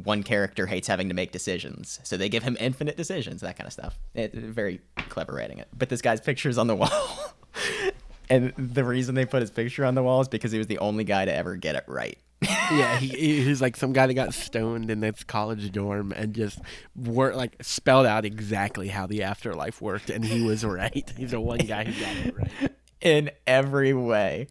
[0.05, 2.01] one character hates having to make decisions.
[2.03, 3.99] So they give him infinite decisions, that kind of stuff.
[4.15, 5.69] It, very clever writing it.
[5.77, 7.35] But this guy's picture's on the wall.
[8.31, 10.79] and the reason they put his picture on the wall is because he was the
[10.79, 12.19] only guy to ever get it right.
[12.73, 16.35] yeah, he, he was like some guy that got stoned in this college dorm and
[16.35, 16.59] just
[16.97, 21.13] worked like spelled out exactly how the afterlife worked, and he was right.
[21.17, 24.49] He's the one guy who got it right in every way,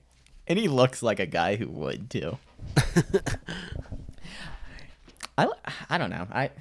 [0.47, 2.37] and he looks like a guy who would too.
[5.38, 5.47] I
[5.89, 6.27] I don't know.
[6.32, 6.51] I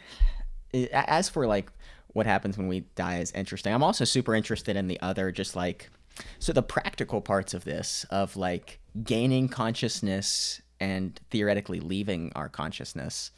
[0.93, 1.71] as for like
[2.09, 3.73] what happens when we die is interesting.
[3.73, 5.91] I'm also super interested in the other just like
[6.39, 13.31] so the practical parts of this of like gaining consciousness and theoretically leaving our consciousness.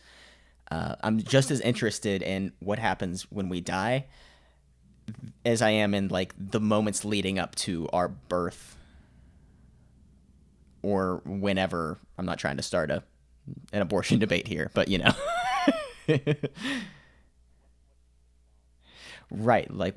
[0.70, 4.06] Uh, I'm just as interested in what happens when we die
[5.44, 8.76] as I am in like the moments leading up to our birth
[10.82, 11.98] or whenever.
[12.16, 13.02] I'm not trying to start a
[13.72, 15.12] an abortion debate here, but you know.
[19.30, 19.94] right, like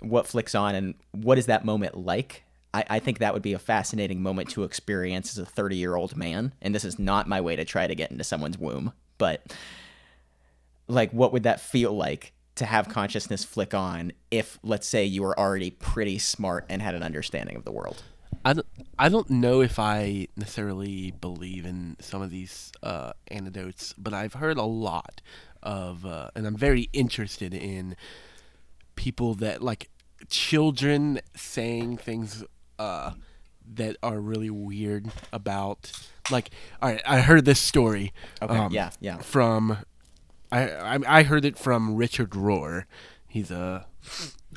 [0.00, 2.44] what flicks on and what is that moment like?
[2.74, 5.96] I, I think that would be a fascinating moment to experience as a 30 year
[5.96, 6.52] old man.
[6.60, 9.54] And this is not my way to try to get into someone's womb, but
[10.86, 15.22] like, what would that feel like to have consciousness flick on if, let's say, you
[15.22, 18.02] were already pretty smart and had an understanding of the world?
[18.44, 18.66] I don't,
[18.98, 24.34] I don't know if I necessarily believe in some of these uh, anecdotes, but I've
[24.34, 25.20] heard a lot
[25.62, 27.96] of, uh, and I'm very interested in
[28.96, 29.90] people that like
[30.28, 32.44] children saying things
[32.78, 33.12] uh,
[33.74, 35.92] that are really weird about
[36.30, 36.50] like
[36.82, 38.12] all right i heard this story
[38.42, 39.18] okay um, yeah yeah.
[39.18, 39.78] from
[40.50, 42.84] I, I i heard it from richard rohr.
[43.26, 43.86] He's a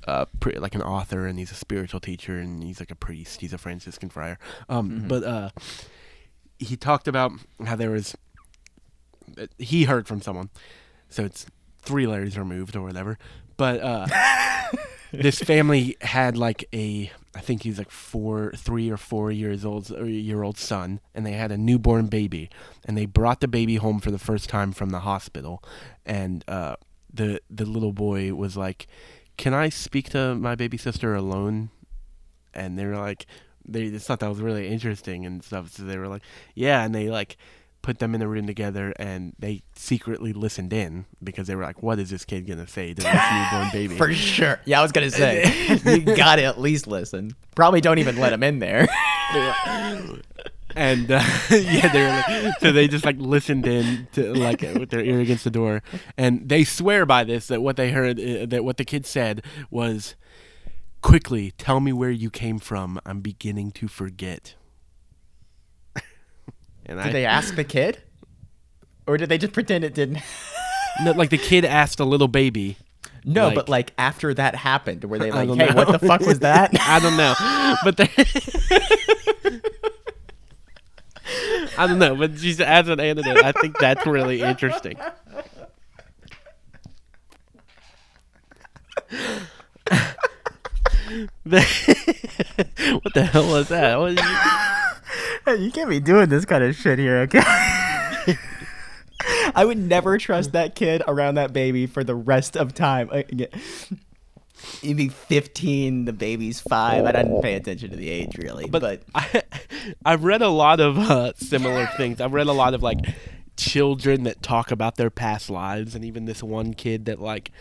[0.07, 3.41] uh, pre- like an author and he's a spiritual teacher and he's like a priest
[3.41, 4.37] he's a franciscan friar
[4.69, 5.07] um mm-hmm.
[5.07, 5.49] but uh
[6.59, 7.31] he talked about
[7.65, 8.15] how there was
[9.57, 10.49] he heard from someone
[11.09, 11.45] so it's
[11.81, 13.17] three layers removed or whatever
[13.57, 14.07] but uh
[15.11, 19.89] this family had like a I think he's like four, three or four years old,
[19.89, 22.49] year old son, and they had a newborn baby,
[22.83, 25.63] and they brought the baby home for the first time from the hospital,
[26.05, 26.75] and uh,
[27.13, 28.87] the the little boy was like,
[29.41, 31.69] "Can I speak to my baby sister alone?"
[32.53, 33.25] And they were like,
[33.67, 36.21] they just thought that was really interesting and stuff, so they were like,
[36.55, 37.37] "Yeah," and they like
[37.81, 41.81] put them in a room together and they secretly listened in because they were like,
[41.81, 44.59] "What is this kid gonna say to this newborn baby?" For sure.
[44.65, 45.45] Yeah, I was gonna say
[45.85, 47.35] you gotta at least listen.
[47.55, 48.87] Probably don't even let him in there.
[50.75, 54.89] and uh, yeah, they were like, so they just like listened in to like with
[54.89, 55.81] their ear against the door,
[56.17, 59.43] and they swear by this that what they heard uh, that what the kid said
[59.69, 60.15] was,
[61.01, 62.99] "Quickly, tell me where you came from.
[63.05, 64.55] I'm beginning to forget."
[66.83, 68.01] And did I, they ask the kid,
[69.05, 70.17] or did they just pretend it didn't?
[71.03, 72.75] no, like the kid asked a little baby.
[73.23, 75.75] No, like, but like after that happened, were they like, "Hey, know.
[75.75, 77.35] what the fuck was that?" I don't know,
[77.83, 78.09] but they.
[81.77, 84.97] I don't know, but just as an anecdote, I think that's really interesting.
[91.43, 93.99] what the hell was that?
[93.99, 97.41] What you can't be doing this kind of shit here, okay?
[99.53, 103.09] I would never trust that kid around that baby for the rest of time.
[104.81, 107.05] You'd be 15, the baby's five.
[107.05, 109.03] I didn't pay attention to the age really, but, but...
[109.13, 109.43] I,
[110.05, 112.21] I've read a lot of uh, similar things.
[112.21, 112.99] I've read a lot of like
[113.57, 117.51] children that talk about their past lives, and even this one kid that like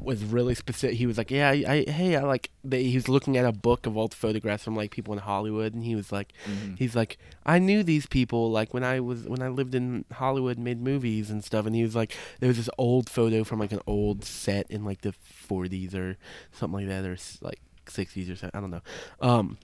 [0.00, 0.96] was really specific.
[0.96, 3.52] He was like, "Yeah, I, I hey, I like." They, he was looking at a
[3.52, 6.74] book of old photographs from like people in Hollywood, and he was like, mm-hmm.
[6.76, 10.58] "He's like, I knew these people like when I was when I lived in Hollywood,
[10.58, 13.72] made movies and stuff." And he was like, "There was this old photo from like
[13.72, 15.14] an old set in like the
[15.48, 16.16] 40s or
[16.52, 18.56] something like that, or like 60s or something.
[18.56, 18.82] I don't know."
[19.20, 19.58] Um,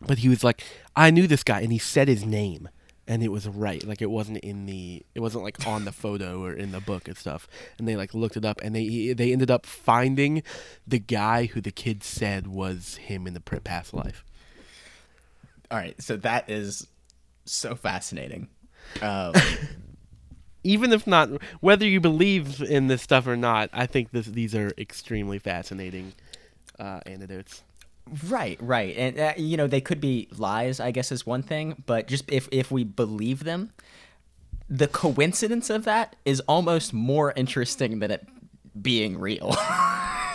[0.00, 0.64] but he was like,
[0.96, 2.68] "I knew this guy," and he said his name
[3.08, 6.42] and it was right like it wasn't in the it wasn't like on the photo
[6.42, 7.48] or in the book and stuff
[7.78, 10.42] and they like looked it up and they they ended up finding
[10.86, 14.24] the guy who the kid said was him in the past life
[15.70, 16.86] All right, so that is
[17.44, 18.48] so fascinating.
[19.00, 19.32] Um,
[20.64, 21.28] Even if not,
[21.60, 26.12] whether you believe in this stuff or not, I think this, these are extremely fascinating
[26.78, 27.62] uh, anecdotes.
[28.28, 30.80] Right, right, and uh, you know they could be lies.
[30.80, 33.72] I guess is one thing, but just if if we believe them,
[34.68, 38.26] the coincidence of that is almost more interesting than it
[38.80, 39.54] being real.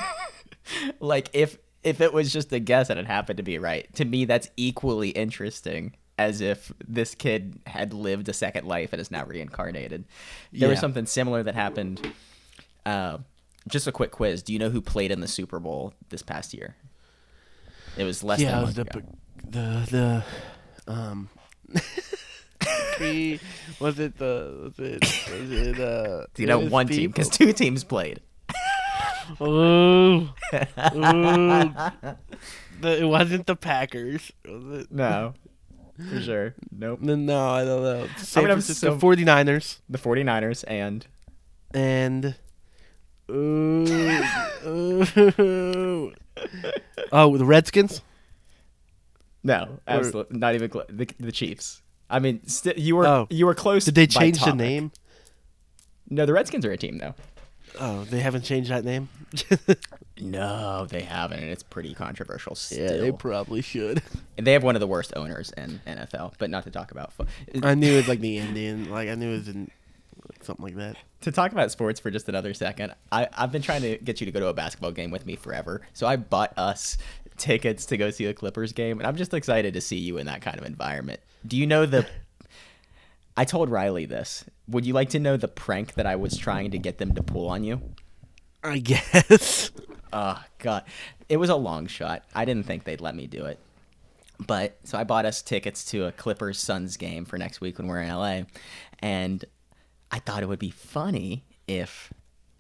[0.99, 4.05] like if if it was just a guess and it happened to be right, to
[4.05, 9.11] me that's equally interesting as if this kid had lived a second life and is
[9.11, 10.05] now reincarnated.
[10.51, 12.11] There was something similar that happened.
[12.85, 13.19] Uh,
[13.67, 16.53] just a quick quiz: Do you know who played in the Super Bowl this past
[16.53, 16.75] year?
[17.97, 19.07] It was less yeah, than a was the, month ago.
[19.49, 20.23] the
[20.87, 21.29] the um.
[22.95, 23.39] pre-
[23.79, 26.25] was it the was it was it uh?
[26.37, 28.21] You know one team because two teams played.
[29.39, 30.29] Oh,
[30.95, 31.71] Ooh.
[32.79, 34.31] The, it wasn't the Packers.
[34.47, 34.91] Was it?
[34.91, 35.33] No,
[36.11, 36.53] for sure.
[36.71, 37.01] Nope.
[37.01, 38.07] No, I don't know.
[38.17, 41.07] San mean, I'm Francisco so- 49ers The 49ers and
[41.73, 42.35] and
[43.31, 44.23] ooh,
[44.67, 46.13] ooh.
[47.11, 48.01] Oh, the Redskins.
[49.43, 50.85] no, absolutely not even close.
[50.89, 51.81] The, the Chiefs.
[52.09, 53.27] I mean, st- you were Oh.
[53.29, 53.85] you were close.
[53.85, 54.91] Did they change the name?
[56.09, 57.15] No, the Redskins are a team though.
[57.79, 59.09] Oh, they haven't changed that name.
[60.19, 62.91] No, they haven't, and it's pretty controversial still.
[62.91, 64.01] yeah, they probably should.
[64.35, 66.33] and they have one of the worst owners in NFL.
[66.39, 67.27] But not to talk about fo-
[67.61, 68.89] I knew it was like the Indian.
[68.89, 69.69] Like I knew it was like,
[70.47, 70.97] something like that.
[71.21, 72.93] to talk about sports for just another second.
[73.11, 75.35] I I've been trying to get you to go to a basketball game with me
[75.35, 75.81] forever.
[75.93, 76.97] So I bought us
[77.37, 80.25] tickets to go see a Clippers game, and I'm just excited to see you in
[80.25, 81.19] that kind of environment.
[81.45, 82.07] Do you know the?
[83.37, 84.43] I told Rylee this.
[84.67, 87.21] Would you like to know the prank that I was trying to get them to
[87.21, 87.81] pull on you?
[88.63, 89.71] I guess.
[90.11, 90.83] Oh god,
[91.29, 92.23] it was a long shot.
[92.33, 93.59] I didn't think they'd let me do it,
[94.45, 97.87] but so I bought us tickets to a Clippers Suns game for next week when
[97.87, 98.41] we're in LA,
[98.99, 99.45] and
[100.11, 102.13] I thought it would be funny if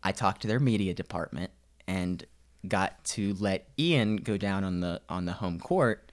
[0.03, 1.51] I talked to their media department
[1.87, 2.25] and
[2.67, 6.11] got to let Ian go down on the on the home court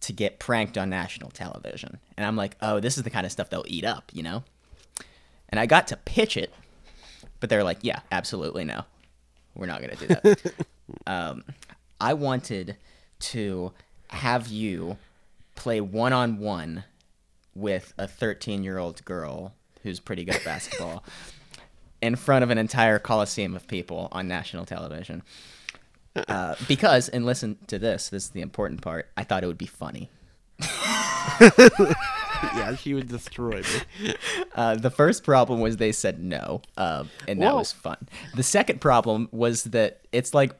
[0.00, 1.98] to get pranked on national television.
[2.16, 4.44] And I'm like, oh, this is the kind of stuff they'll eat up, you know?
[5.48, 6.52] And I got to pitch it,
[7.40, 8.82] but they're like, yeah, absolutely no.
[9.54, 10.54] We're not going to do that.
[11.06, 11.44] um,
[12.00, 12.76] I wanted
[13.20, 13.72] to
[14.08, 14.98] have you
[15.54, 16.84] play one on one
[17.54, 19.54] with a 13 year old girl
[19.84, 21.04] who's pretty good at basketball
[22.02, 25.22] in front of an entire coliseum of people on national television.
[26.28, 29.08] Uh, because, and listen to this, this is the important part.
[29.16, 30.10] I thought it would be funny.
[31.40, 34.14] yeah, she would destroy me.
[34.54, 37.58] Uh, the first problem was they said no, uh, and that Whoa.
[37.58, 38.06] was fun.
[38.36, 40.54] The second problem was that it's like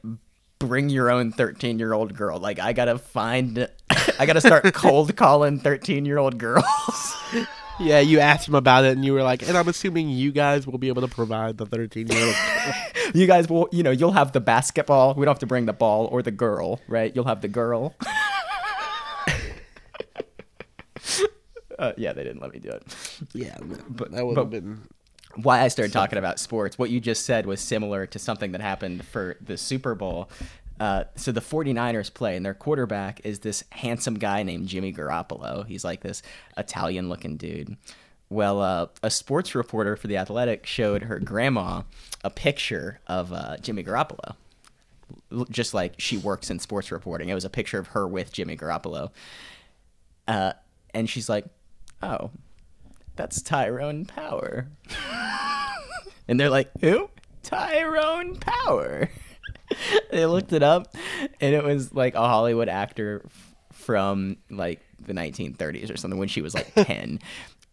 [0.59, 2.37] bring your own 13 year old girl.
[2.37, 3.69] Like, I gotta find,
[4.19, 7.14] I gotta start cold calling 13 year old girls.
[7.79, 10.65] Yeah, you asked him about it, and you were like, "And I'm assuming you guys
[10.65, 12.35] will be able to provide the 13 year old."
[13.13, 15.13] you guys will, you know, you'll have the basketball.
[15.13, 17.13] We don't have to bring the ball or the girl, right?
[17.13, 17.95] You'll have the girl.
[21.77, 22.95] uh, yeah, they didn't let me do it.
[23.33, 23.57] yeah,
[23.89, 24.83] but that would have been.
[25.35, 28.61] why I started talking about sports, what you just said was similar to something that
[28.61, 30.29] happened for the Super Bowl.
[30.79, 35.65] Uh, so the 49ers play, and their quarterback is this handsome guy named Jimmy Garoppolo.
[35.65, 36.21] He's like this
[36.57, 37.77] Italian looking dude.
[38.29, 41.83] Well, uh, a sports reporter for The Athletic showed her grandma
[42.23, 44.35] a picture of uh, Jimmy Garoppolo.
[45.31, 47.29] L- Just like she works in sports reporting.
[47.29, 49.11] It was a picture of her with Jimmy Garoppolo.
[50.27, 50.53] Uh,
[50.93, 51.45] and she's like,
[52.01, 52.31] oh,
[53.15, 54.67] that's Tyrone Power.
[56.27, 57.09] and they're like, who?
[57.43, 59.09] Tyrone Power.
[60.11, 60.95] they looked it up,
[61.41, 66.27] and it was like a Hollywood actor f- from like the 1930s or something when
[66.27, 67.19] she was like 10.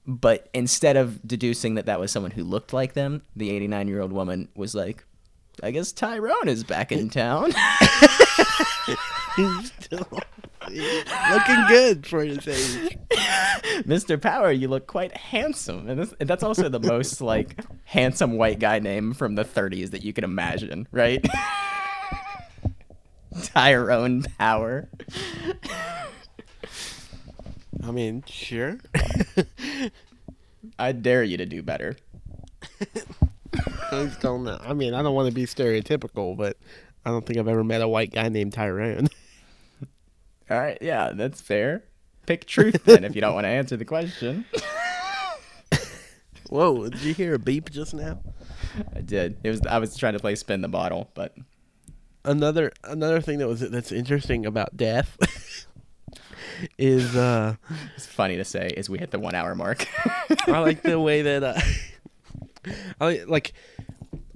[0.07, 4.01] But instead of deducing that that was someone who looked like them, the 89 year
[4.01, 5.05] old woman was like,
[5.63, 7.53] I guess Tyrone is back in town.
[9.37, 10.09] He's still
[11.31, 12.99] looking good for his age.
[13.85, 14.21] Mr.
[14.21, 15.89] Power, you look quite handsome.
[15.89, 19.91] And, this, and that's also the most like handsome white guy name from the 30s
[19.91, 21.25] that you can imagine, right?
[23.43, 24.89] Tyrone Power.
[27.83, 28.79] I mean, sure.
[30.79, 31.97] I dare you to do better.
[33.91, 34.59] I don't know.
[34.61, 36.57] I mean, I don't want to be stereotypical, but
[37.05, 39.09] I don't think I've ever met a white guy named Tyrone.
[40.51, 41.83] All right, yeah, that's fair.
[42.27, 44.45] Pick truth then if you don't want to answer the question.
[46.49, 46.89] Whoa!
[46.89, 48.21] Did you hear a beep just now?
[48.95, 49.39] I did.
[49.43, 51.35] It was I was trying to play spin the bottle, but
[52.25, 55.17] Another another thing that was that's interesting about death
[56.79, 57.57] is uh
[57.97, 59.87] It's funny to say as we hit the one hour mark.
[60.47, 61.61] I like the way that uh,
[63.01, 63.53] I like- like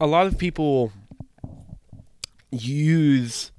[0.00, 0.92] a lot of people
[2.50, 3.52] use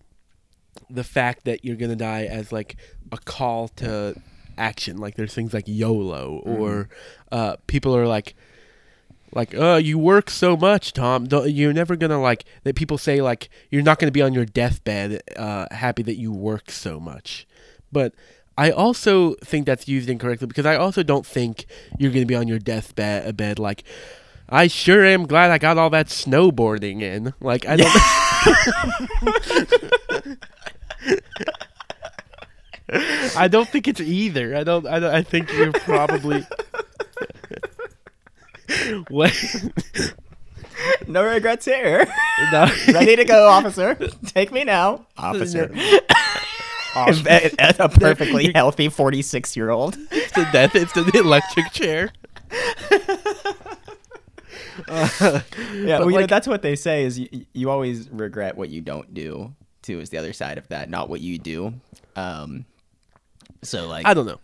[0.90, 2.78] the fact that you're gonna die as like
[3.12, 4.16] a call to
[4.58, 4.98] action.
[4.98, 6.90] Like there's things like YOLO, or
[7.32, 8.36] uh, people are like,
[9.38, 11.28] like, uh, you work so much, Tom.
[11.28, 12.76] Don't, you're never gonna like that.
[12.76, 16.72] People say like you're not gonna be on your deathbed uh, happy that you work
[16.72, 17.48] so much,
[17.92, 18.14] but.
[18.60, 21.68] I also think that's used incorrectly because I also don't think
[22.00, 23.84] you're going to be on your deathbed bed like
[24.50, 27.36] I sure am glad I got all that snowboarding in.
[27.40, 27.92] Like I don't
[33.38, 34.56] I don't think it's either.
[34.56, 36.44] I don't I, don't, I think you're probably
[39.10, 39.34] what
[41.08, 42.06] no regrets here.
[42.52, 43.96] no, Ready to go, officer.
[44.26, 45.72] Take me now, officer.
[46.96, 47.56] Officer.
[47.80, 49.98] a perfectly healthy 46 year old.
[50.12, 52.12] it's the death it's the electric chair.
[54.88, 55.42] Yeah,
[55.98, 58.82] But, well, you know, that's what they say is you, you always regret what you
[58.82, 59.54] don't do.
[59.82, 61.74] Too is the other side of that, not what you do.
[62.16, 62.66] Um,
[63.64, 64.40] so like, I don't know.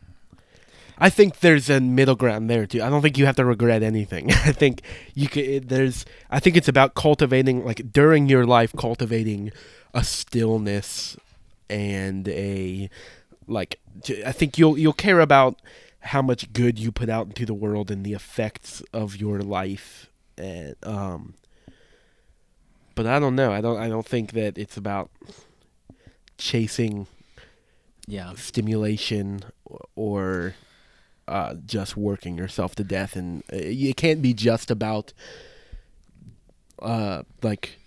[0.98, 2.82] I think there's a middle ground there too.
[2.82, 4.32] I don't think you have to regret anything.
[4.32, 4.82] I think
[5.14, 5.70] you could.
[5.70, 6.06] There's.
[6.30, 9.52] I think it's about cultivating, like during your life, cultivating
[9.94, 11.18] a stillness
[11.70, 12.90] and a
[13.48, 13.80] like.
[14.26, 15.62] I think you'll you'll care about
[16.02, 20.10] how much good you put out into the world and the effects of your life.
[20.38, 21.36] And um.
[22.96, 23.52] But I don't know.
[23.52, 23.78] I don't.
[23.78, 25.10] I don't think that it's about
[26.38, 27.08] chasing
[28.08, 29.44] yeah, stimulation
[29.96, 30.56] or
[31.34, 35.14] uh, just working yourself to death, and uh, it can't be just about
[36.80, 37.80] uh, like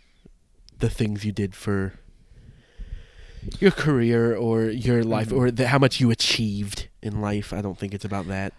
[0.81, 1.95] the things you did for
[3.61, 7.53] your career or your life or the, how much you achieved in life.
[7.53, 8.53] I don't think it's about that.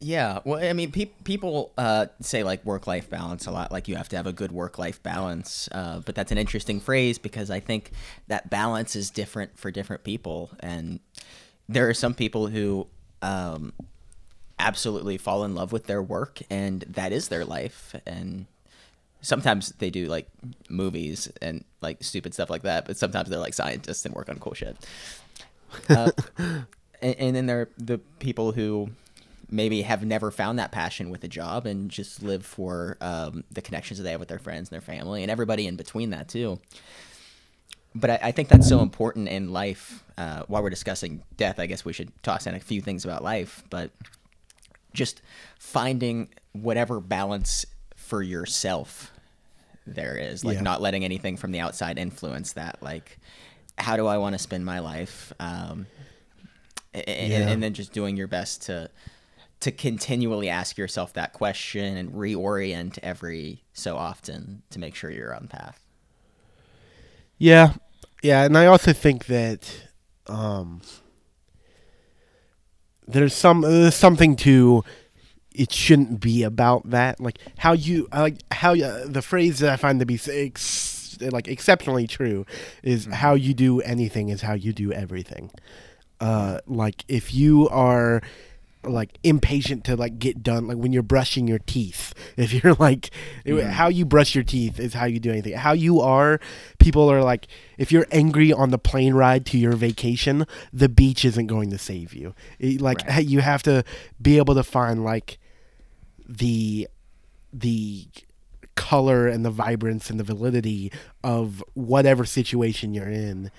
[0.00, 3.86] Yeah, well, I mean, pe- people uh, say like work life balance a lot, like
[3.86, 5.68] you have to have a good work life balance.
[5.70, 7.90] Uh, but that's an interesting phrase because I think
[8.28, 10.50] that balance is different for different people.
[10.60, 11.00] And
[11.68, 12.86] there are some people who
[13.20, 13.74] um,
[14.62, 17.94] absolutely fall in love with their work and that is their life.
[18.06, 18.46] And
[19.20, 20.28] sometimes they do like
[20.68, 24.38] movies and like stupid stuff like that, but sometimes they're like scientists and work on
[24.38, 24.76] cool shit.
[25.88, 26.66] Uh, and,
[27.02, 28.90] and then there are the people who
[29.50, 33.60] maybe have never found that passion with a job and just live for um, the
[33.60, 36.28] connections that they have with their friends and their family and everybody in between that
[36.28, 36.58] too.
[37.94, 40.02] But I, I think that's so important in life.
[40.16, 43.22] Uh, while we're discussing death, I guess we should toss in a few things about
[43.22, 43.64] life.
[43.68, 43.90] But
[44.92, 45.22] just
[45.58, 47.64] finding whatever balance
[47.96, 49.10] for yourself
[49.86, 50.62] there is, like Yeah.
[50.62, 52.82] not letting anything from the outside influence that.
[52.82, 53.18] Like,
[53.78, 55.32] how do I want to spend my life?
[55.40, 55.86] Um,
[56.94, 57.48] and, Yeah.
[57.48, 58.90] and then just doing your best to
[59.60, 65.32] to continually ask yourself that question and reorient every so often to make sure you're
[65.32, 65.80] on path.
[67.38, 67.74] Yeah,
[68.24, 69.72] yeah, and I also think that
[70.26, 70.82] um,
[73.06, 74.84] there's some there's something to
[75.54, 77.20] it shouldn't be about that.
[77.20, 81.18] Like how you I like how uh, the phrase that I find to be ex,
[81.20, 82.46] like exceptionally true
[82.82, 85.50] is how you do anything is how you do everything.
[86.20, 88.22] Uh, like if you are
[88.84, 92.12] like impatient to like get done like when you're brushing your teeth.
[92.36, 93.10] If you're like
[93.72, 95.52] how you brush your teeth is how you do anything.
[95.54, 96.40] How you are
[96.78, 97.46] people are like
[97.78, 101.78] if you're angry on the plane ride to your vacation the beach isn't going to
[101.78, 102.34] save you.
[102.58, 103.24] It- like Right.
[103.26, 103.84] you have to
[104.20, 105.38] be able to find like
[106.28, 106.88] the
[107.52, 108.06] the
[108.74, 110.90] color and the vibrance and the validity
[111.22, 113.50] of whatever situation you're in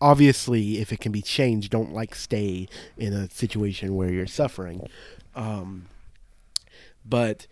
[0.00, 4.88] obviously if it can be changed don't like stay in a situation where you're suffering
[5.34, 5.86] um,
[7.04, 7.46] but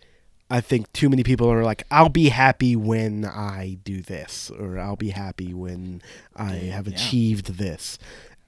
[0.49, 4.77] i think too many people are like i'll be happy when i do this or
[4.77, 6.01] i'll be happy when
[6.35, 6.93] i have yeah.
[6.93, 7.97] achieved this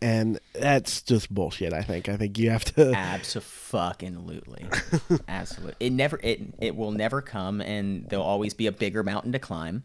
[0.01, 2.93] and that's just bullshit i think i think you have to
[4.05, 4.65] Absolutely,
[5.27, 5.75] absolutely.
[5.79, 9.39] It never it it will never come, and there'll always be a bigger mountain to
[9.39, 9.83] climb.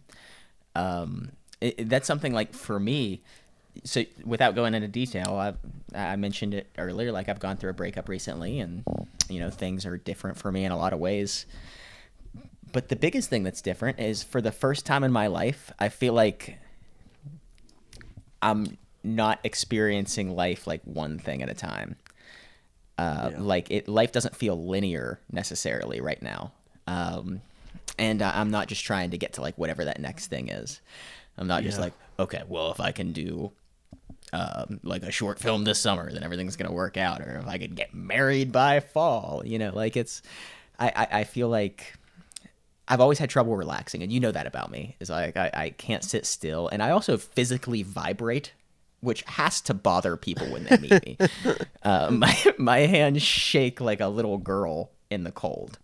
[0.74, 1.30] Um,
[1.60, 3.22] it, that's something like for me.
[3.84, 5.54] So without going into detail, I
[6.12, 7.12] I mentioned it earlier.
[7.12, 8.84] Like I've gone through a breakup recently, and
[9.28, 11.46] you know things are different for me in a lot of ways.
[12.72, 15.88] But the biggest thing that's different is for the first time in my life, I
[15.88, 16.58] feel like
[18.42, 21.96] I'm not experiencing life like one thing at a time.
[22.98, 26.52] Uh, Like it, life doesn't feel linear necessarily right now.
[26.86, 27.40] Um,
[27.98, 30.80] and I'm not just trying to get to like whatever that next thing is.
[31.36, 33.52] I'm not just like, okay, well, if I can do
[34.32, 37.20] um, like a short film this summer, then everything's gonna work out.
[37.20, 40.22] Or if I could get married by fall, you know, like it's.
[40.78, 41.94] I, I, I feel like
[42.90, 44.96] I've always had trouble relaxing, and you know that about me.
[44.98, 48.52] Is like I, I can't sit still, and I also physically vibrate,
[49.00, 51.18] which has to bother people when they meet me.
[51.84, 55.78] uh, my my hands shake like a little girl in the cold.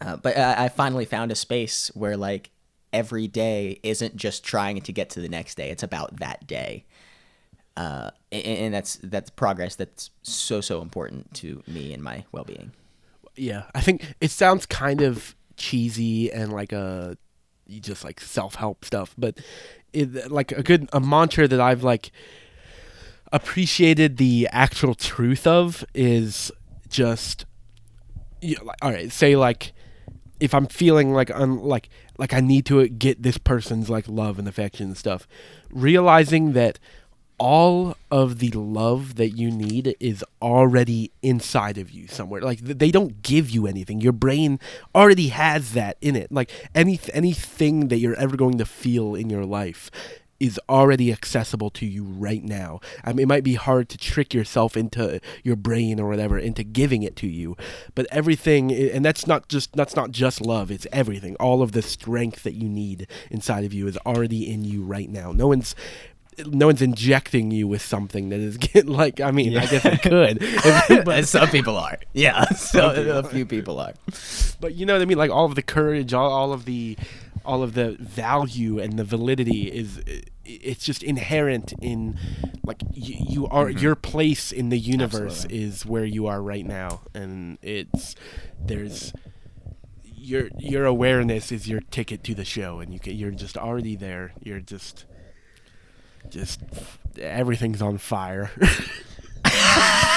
[0.00, 2.50] Uh, but I, I finally found a space where like
[2.94, 6.86] every day isn't just trying to get to the next day; it's about that day.
[7.76, 12.44] Uh, and, and that's that's progress that's so so important to me and my well
[12.44, 12.70] being
[13.36, 17.16] yeah, I think it sounds kind of cheesy and like a
[17.80, 19.38] just like self help stuff, but
[19.92, 22.12] it, like a good a mantra that I've like
[23.32, 26.52] appreciated the actual truth of is
[26.88, 27.46] just
[28.40, 29.72] you know, like, all right, say like
[30.40, 31.88] if I'm feeling like I'm like
[32.18, 35.26] like I need to get this person's like love and affection and stuff,
[35.70, 36.78] realizing that
[37.38, 42.40] all of the love that you need is already inside of you somewhere.
[42.40, 44.00] Like they don't give you anything.
[44.00, 44.60] Your brain
[44.94, 46.30] already has that in it.
[46.30, 49.90] Like any anything that you're ever going to feel in your life
[50.44, 52.78] is already accessible to you right now.
[53.02, 56.62] I mean, it might be hard to trick yourself into your brain or whatever into
[56.62, 57.56] giving it to you,
[57.94, 60.70] but everything, and that's not just that's not just love.
[60.70, 61.34] It's everything.
[61.36, 65.08] All of the strength that you need inside of you is already in you right
[65.08, 65.32] now.
[65.32, 65.74] No one's
[66.46, 69.62] no one's injecting you with something that is like I mean yeah.
[69.62, 71.98] I guess it could, but some people are.
[72.12, 73.94] Yeah, so a few people are.
[74.60, 75.18] But you know what I mean?
[75.18, 76.98] Like all of the courage, all, all of the
[77.46, 80.02] all of the value and the validity is
[80.44, 82.18] it's just inherent in
[82.64, 83.78] like you, you are mm-hmm.
[83.78, 85.62] your place in the universe Absolutely.
[85.62, 88.14] is where you are right now and it's
[88.60, 89.12] there's
[90.04, 93.96] your your awareness is your ticket to the show and you can, you're just already
[93.96, 95.04] there you're just
[96.28, 96.60] just
[97.18, 98.50] everything's on fire.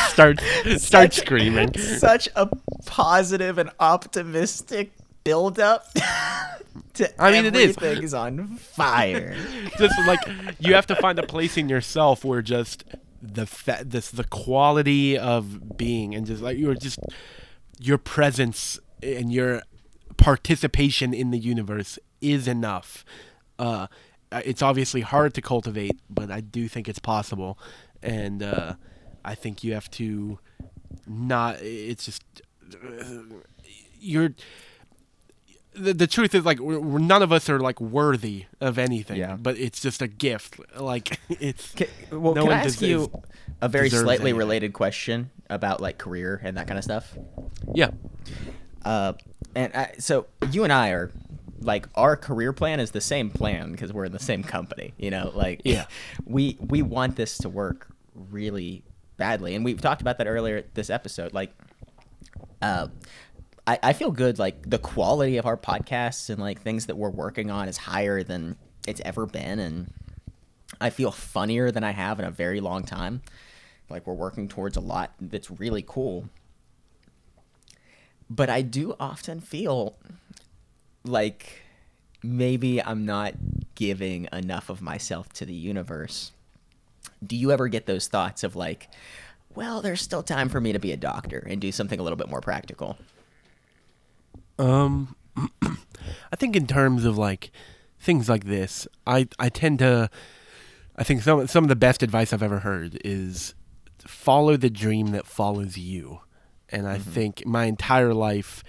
[0.10, 0.40] start
[0.78, 1.78] start such, screaming.
[1.78, 2.50] Such a
[2.86, 4.92] positive and optimistic
[5.24, 5.88] build up.
[6.98, 7.78] to I mean, it is.
[7.78, 9.36] Everything's on fire.
[9.78, 10.20] just like
[10.60, 12.84] you have to find a place in yourself where just
[13.22, 17.00] the fa- this the quality of being and just like you're just
[17.80, 19.62] your presence and your
[20.18, 23.06] participation in the universe is enough.
[23.60, 23.88] Uh,
[24.32, 27.58] uh, it's obviously hard to cultivate, but I do think it's possible,
[28.04, 28.74] and uh,
[29.24, 30.40] I think you have to
[31.08, 31.62] not.
[31.62, 32.24] It's just
[32.74, 33.22] uh,
[34.00, 34.32] you're.
[35.78, 39.36] The, the truth is like none of us are like worthy of anything yeah.
[39.36, 40.60] but it's just a gift.
[40.76, 43.12] Like it's can, well no can i ask you
[43.62, 44.36] a very slightly anything.
[44.36, 47.16] related question about like career and that kind of stuff?
[47.74, 47.92] Yeah.
[48.84, 49.14] Uh
[49.56, 51.12] and I, so you and i are
[51.62, 55.12] like our career plan is the same plan because we're in the same company you
[55.12, 55.32] know?
[55.34, 55.86] Like yeah.
[56.26, 58.84] we we want this to work really
[59.18, 61.52] badly and we've talked about that earlier this episode like
[62.62, 62.88] uh
[63.68, 67.10] I, I feel good like the quality of our podcasts and like things that we're
[67.10, 68.56] working on is higher than
[68.88, 69.94] it's ever been and
[70.82, 73.22] i feel funnier than i have in a very long time
[73.90, 76.30] like we're working towards a lot that's really cool
[78.30, 79.96] but i do often feel
[81.04, 81.64] like
[82.24, 83.34] maybe I'm not
[83.76, 86.32] giving enough of myself to the universe.
[87.26, 88.90] Do you ever get those thoughts of like,
[89.56, 92.18] well, there's still time for me to be a doctor and do something a little
[92.18, 92.98] bit more practical?
[94.58, 95.16] Um
[96.32, 97.52] I think in terms of like
[98.00, 100.10] things like this, I I tend to
[100.96, 103.54] I think some some of the best advice I've ever heard is
[104.00, 106.22] follow the dream that follows you.
[106.70, 107.12] And I mm-hmm.
[107.12, 108.64] think my entire life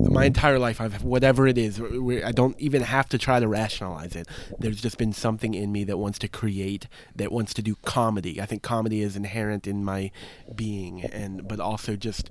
[0.00, 4.16] my entire life I've whatever it is I don't even have to try to rationalize
[4.16, 4.26] it
[4.58, 8.40] there's just been something in me that wants to create that wants to do comedy
[8.40, 10.10] I think comedy is inherent in my
[10.52, 12.30] being and but also just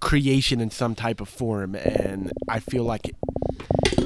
[0.00, 3.14] creation in some type of form and I feel like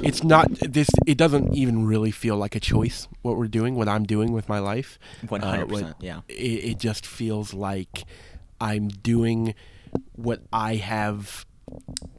[0.02, 3.88] it's not this it doesn't even really feel like a choice what we're doing what
[3.88, 4.98] I'm doing with my life.
[5.26, 6.20] 100% uh, yeah.
[6.28, 8.04] it, it just feels like
[8.60, 9.54] I'm doing
[10.14, 11.44] what I have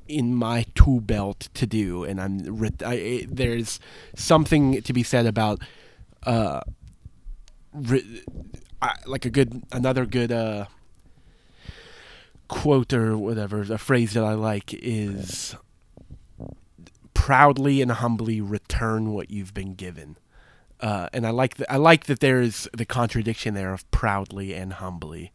[0.07, 3.79] in my tool belt to do, and I'm I, there's
[4.15, 5.59] something to be said about
[6.23, 6.61] uh,
[8.81, 10.65] I, like a good another good uh
[12.48, 15.56] quote or whatever a phrase that I like is
[17.14, 20.18] proudly and humbly return what you've been given.
[20.80, 21.72] Uh, and I like that.
[21.72, 25.32] I like that there's the contradiction there of proudly and humbly,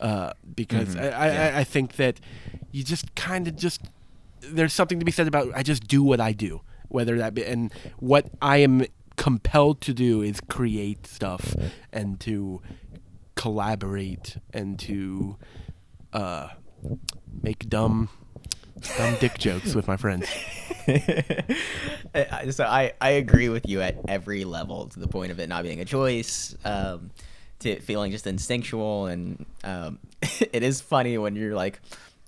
[0.00, 1.00] uh, because mm-hmm.
[1.00, 1.58] I, I, yeah.
[1.58, 2.20] I, think that
[2.70, 3.80] you just kind of just
[4.40, 7.42] there's something to be said about I just do what I do, whether that be
[7.46, 8.84] and what I am
[9.16, 11.54] compelled to do is create stuff
[11.90, 12.60] and to
[13.34, 15.36] collaborate and to
[16.12, 16.48] uh,
[17.42, 18.08] make dumb
[18.96, 20.28] dumb dick jokes with my friends.
[22.14, 25.48] Uh, so I, I agree with you at every level to the point of it
[25.48, 27.10] not being a choice um,
[27.60, 29.98] to feeling just instinctual and um,
[30.52, 31.80] it is funny when you're like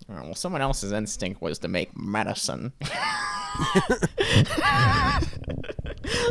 [0.08, 2.72] oh, well someone else's instinct was to make medicine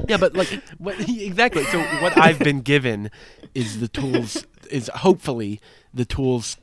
[0.08, 1.64] yeah, but like what exactly?
[1.66, 3.12] So what I've been given
[3.54, 5.62] is the tools is hopefully
[5.94, 6.58] the tools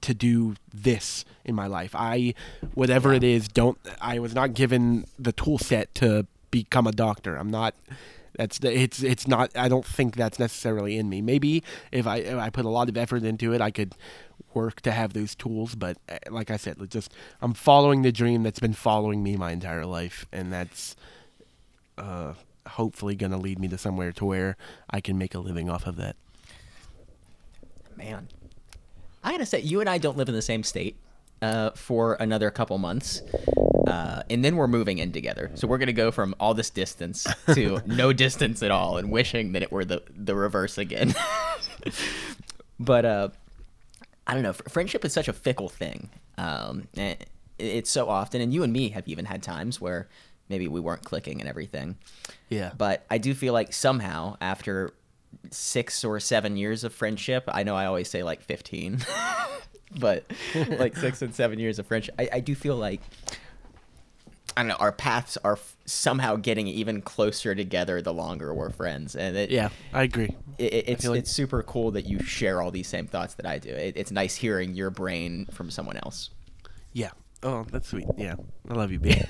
[0.00, 1.94] to do this in my life.
[1.94, 2.34] I
[2.74, 7.36] whatever it is, don't I was not given the tool set to become a doctor.
[7.36, 7.74] I'm not
[8.36, 11.22] that's it's it's not I don't think that's necessarily in me.
[11.22, 11.62] Maybe
[11.92, 13.94] if I if I put a lot of effort into it, I could
[14.54, 18.42] work to have those tools, but uh, like I said, just I'm following the dream
[18.42, 20.96] that's been following me my entire life and that's
[21.98, 22.34] uh,
[22.66, 24.56] hopefully going to lead me to somewhere to where
[24.90, 26.16] I can make a living off of that.
[27.96, 28.28] Man,
[29.26, 30.96] I gotta say, you and I don't live in the same state
[31.42, 33.22] uh, for another couple months,
[33.88, 35.50] uh, and then we're moving in together.
[35.56, 39.50] So we're gonna go from all this distance to no distance at all, and wishing
[39.52, 41.12] that it were the the reverse again.
[42.80, 43.28] but uh,
[44.28, 44.52] I don't know.
[44.52, 46.08] Friendship is such a fickle thing.
[46.38, 46.86] Um,
[47.58, 50.08] it's so often, and you and me have even had times where
[50.48, 51.96] maybe we weren't clicking and everything.
[52.48, 52.70] Yeah.
[52.78, 54.94] But I do feel like somehow after
[55.50, 58.98] six or seven years of friendship, I know I always say like 15,
[59.98, 60.24] but
[60.68, 63.00] like six and seven years of friendship, I, I do feel like,
[64.56, 68.70] I don't know, our paths are f- somehow getting even closer together the longer we're
[68.70, 69.14] friends.
[69.14, 70.34] And it, yeah, I agree.
[70.58, 71.18] It, it's, like...
[71.18, 73.70] it's super cool that you share all these same thoughts that I do.
[73.70, 76.30] It, it's nice hearing your brain from someone else.
[76.92, 77.10] Yeah,
[77.42, 78.06] Oh, that's sweet.
[78.16, 78.36] Yeah,
[78.68, 79.20] I love you, B.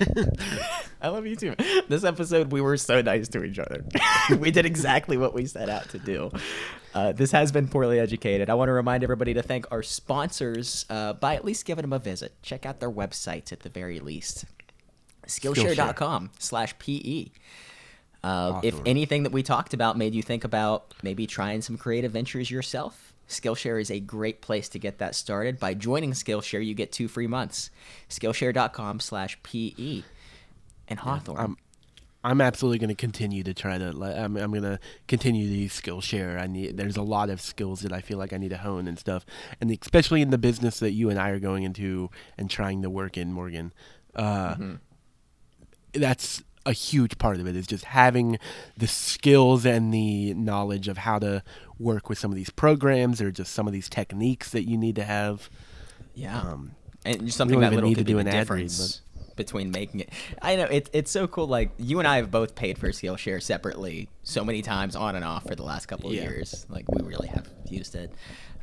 [1.01, 1.55] I love you too.
[1.87, 3.83] This episode, we were so nice to each other.
[4.39, 6.31] we did exactly what we set out to do.
[6.93, 8.49] Uh, this has been poorly educated.
[8.49, 11.93] I want to remind everybody to thank our sponsors uh, by at least giving them
[11.93, 12.33] a visit.
[12.41, 14.45] Check out their websites at the very least.
[15.27, 17.27] Skillshare.com slash PE.
[18.23, 22.13] Uh, if anything that we talked about made you think about maybe trying some creative
[22.13, 25.59] ventures yourself, Skillshare is a great place to get that started.
[25.59, 27.69] By joining Skillshare, you get two free months.
[28.09, 30.03] Skillshare.com slash PE.
[30.87, 31.37] And Hawthorne.
[31.37, 31.57] I'm,
[32.23, 35.79] I'm absolutely going to continue to try to, I'm, I'm going to continue to use
[35.79, 36.39] Skillshare.
[36.39, 38.87] I need, there's a lot of skills that I feel like I need to hone
[38.87, 39.25] and stuff.
[39.59, 42.89] And especially in the business that you and I are going into and trying to
[42.89, 43.73] work in, Morgan.
[44.15, 44.75] Uh, mm-hmm.
[45.93, 48.37] That's a huge part of it is just having
[48.75, 51.41] the skills and the knowledge of how to
[51.79, 54.97] work with some of these programs or just some of these techniques that you need
[54.97, 55.49] to have.
[56.13, 56.71] Yeah, um,
[57.05, 60.09] and something that little could be the difference read, between making it.
[60.41, 61.47] I know it, it's so cool.
[61.47, 65.23] Like you and I have both paid for Skillshare separately so many times on and
[65.23, 66.23] off for the last couple of yeah.
[66.23, 66.65] years.
[66.67, 68.11] Like we really have used it.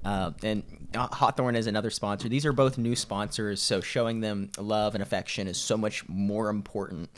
[0.05, 0.62] Uh, and
[0.94, 2.28] Hawthorne is another sponsor.
[2.28, 6.51] These are both new sponsors, so showing them love and affection is so much more
[6.51, 7.09] important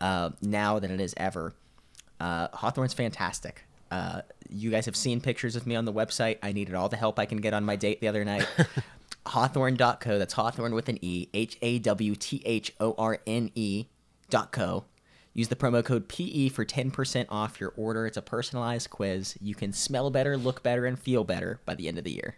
[0.00, 1.54] uh, now than it is ever.
[2.20, 3.64] Uh, Hawthorne's fantastic.
[3.90, 6.38] Uh, you guys have seen pictures of me on the website.
[6.42, 8.46] I needed all the help I can get on my date the other night.
[9.26, 10.18] Hawthorne.co.
[10.18, 11.28] That's Hawthorne with an E.
[11.34, 13.86] H A W T H O R N E
[14.30, 14.84] dot co.
[15.34, 18.06] Use the promo code PE for 10% off your order.
[18.06, 19.36] It's a personalized quiz.
[19.38, 22.36] You can smell better, look better, and feel better by the end of the year.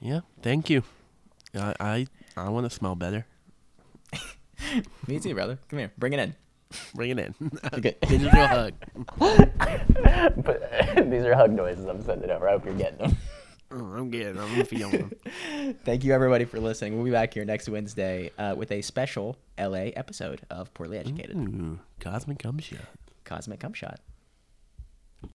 [0.00, 0.84] Yeah, thank you.
[1.54, 3.26] I I, I want to smell better.
[5.06, 5.58] Me too, brother.
[5.68, 5.92] Come here.
[5.98, 6.34] Bring it in.
[6.94, 7.34] Bring it in.
[7.74, 7.96] Okay.
[8.08, 8.74] Digital hug.
[9.18, 12.48] but these are hug noises I'm sending over.
[12.48, 13.16] I hope you're getting them.
[13.70, 14.50] Oh, I'm getting them.
[14.54, 15.74] I'm feeling them.
[15.84, 16.94] Thank you, everybody, for listening.
[16.96, 21.36] We'll be back here next Wednesday uh, with a special LA episode of Poorly Educated.
[21.36, 22.80] Ooh, Cosmic Cum Shot.
[23.24, 24.00] Cosmic Cum Shot.